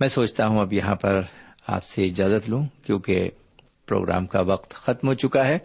میں 0.00 0.08
سوچتا 0.08 0.46
ہوں 0.46 0.60
اب 0.60 0.72
یہاں 0.72 0.94
پر 0.94 1.20
آپ 1.66 1.84
سے 1.84 2.04
اجازت 2.04 2.48
لوں، 2.48 2.66
کیونکہ 2.82 3.30
پروگرام 3.86 4.26
کا 4.26 4.40
وقت 4.40 4.74
ختم 4.74 5.08
ہو 5.08 5.14
چکا 5.14 5.46
ہے۔ 5.46 5.58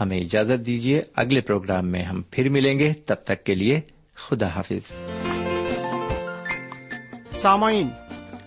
ہمیں 0.00 0.18
اجازت 0.18 0.66
دیجیے 0.66 1.02
اگلے 1.16 1.40
پروگرام 1.40 1.88
میں 1.88 2.02
ہم 2.02 2.22
پھر 2.30 2.48
ملیں 2.48 2.78
گے۔ 2.78 2.92
تب 2.92 3.16
تک 3.24 3.44
کے 3.44 3.54
لیے 3.54 3.80
خدا 4.26 4.46
حافظ 4.46 4.92
سامعین، 7.30 7.88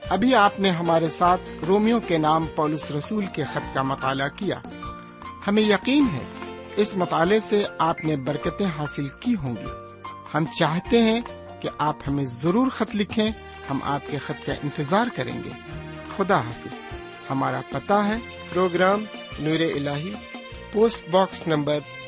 ابھی 0.09 0.35
آپ 0.35 0.59
نے 0.59 0.69
ہمارے 0.69 1.09
ساتھ 1.09 1.41
رومیو 1.67 1.99
کے 1.99 2.17
نام 2.17 2.45
پولس 2.55 2.91
رسول 2.91 3.25
کے 3.25 3.43
خط 3.43 3.73
کا 3.73 3.81
مطالعہ 3.81 4.29
کیا۔ 4.29 4.59
ہمیں 5.47 5.63
یقین 5.63 6.07
ہے، 6.13 6.53
اس 6.75 6.97
مطالعے 6.97 7.39
سے 7.39 7.63
آپ 7.79 8.05
نے 8.05 8.15
برکتیں 8.15 8.65
حاصل 8.77 9.07
کی 9.07 9.35
ہوں 9.35 9.55
گی۔ 9.55 10.01
ہم 10.33 10.45
چاہتے 10.59 11.01
ہیں 11.01 11.21
کہ 11.59 11.69
آپ 11.77 11.95
ہمیں 12.07 12.25
ضرور 12.25 12.69
خط 12.69 12.95
لکھیں، 12.95 13.31
ہم 13.69 13.79
آپ 13.83 14.01
کے 14.11 14.17
خط 14.17 14.45
کا 14.45 14.53
انتظار 14.53 15.05
کریں 15.15 15.43
گے۔ 15.43 15.49
خدا 16.17 16.39
حافظ 16.39 16.75
ہمارا 17.29 17.61
پتہ 17.69 17.93
ہے۔ 17.93 18.17
Programme 18.53 19.03
Noor 19.39 19.59
ul 19.59 19.87
post 20.71 21.09
box 21.09 21.47
number 21.47 21.79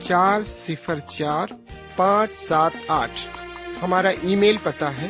چار 0.00 0.42
صفر 0.42 0.98
چار 0.98 1.46
پانچ 1.96 2.36
سات 2.38 2.70
آٹھ۔ 2.88 3.26
ہمارا 3.82 4.08
ای 4.08 4.36
میل 4.36 4.56
پتا 4.62 4.90
ہے۔ 4.90 5.06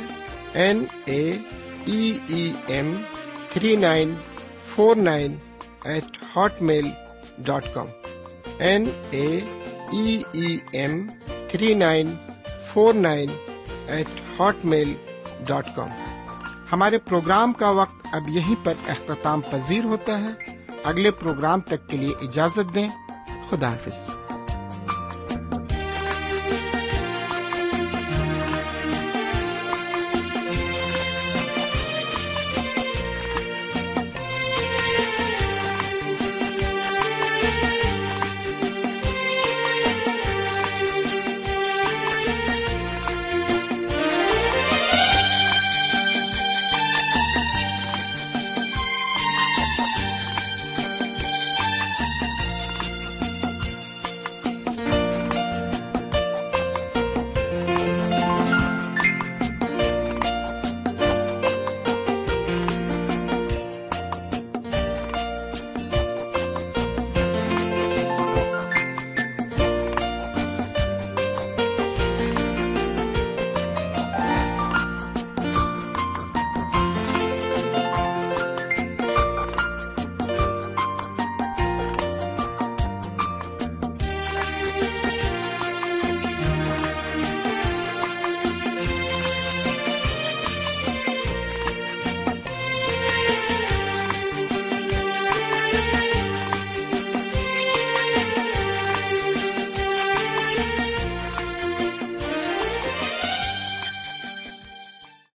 N 0.55 0.85
A 1.05 1.39
E 1.87 2.19
M 2.67 3.03
three 3.49 3.77
nine 3.77 4.15
four 4.65 4.97
nine 4.97 5.37
eight 5.85 6.23
hotmail 6.63 6.87
dot 7.39 7.65
com. 7.75 7.87
N 8.59 8.89
A 9.11 9.41
E 9.93 10.23
M 10.73 11.09
three 11.49 11.75
nine 11.75 12.09
four 12.67 12.95
nine 12.95 13.29
eight 13.87 14.41
hotmail 14.65 14.95
dot 15.47 15.67
com. 15.77 15.89
ہمارے 16.73 16.99
پروگرام 16.99 17.53
کا 17.53 17.71
وقت 17.71 18.07
اب 18.13 18.29
یہیں 18.29 18.65
پر 18.65 18.75
اختتام 18.89 19.41
پذیر 19.41 19.85
ہوتا 19.85 20.19
ہے۔ 20.19 20.57
اگلے 20.85 21.11
پروگرام 21.11 21.61
تک 21.61 21.89
کے 21.89 21.97
لیے 21.97 22.13
اجازت 22.23 22.75
دیں۔ 22.75 22.89
خدا 23.51 23.69
حافظ۔ 23.69 24.30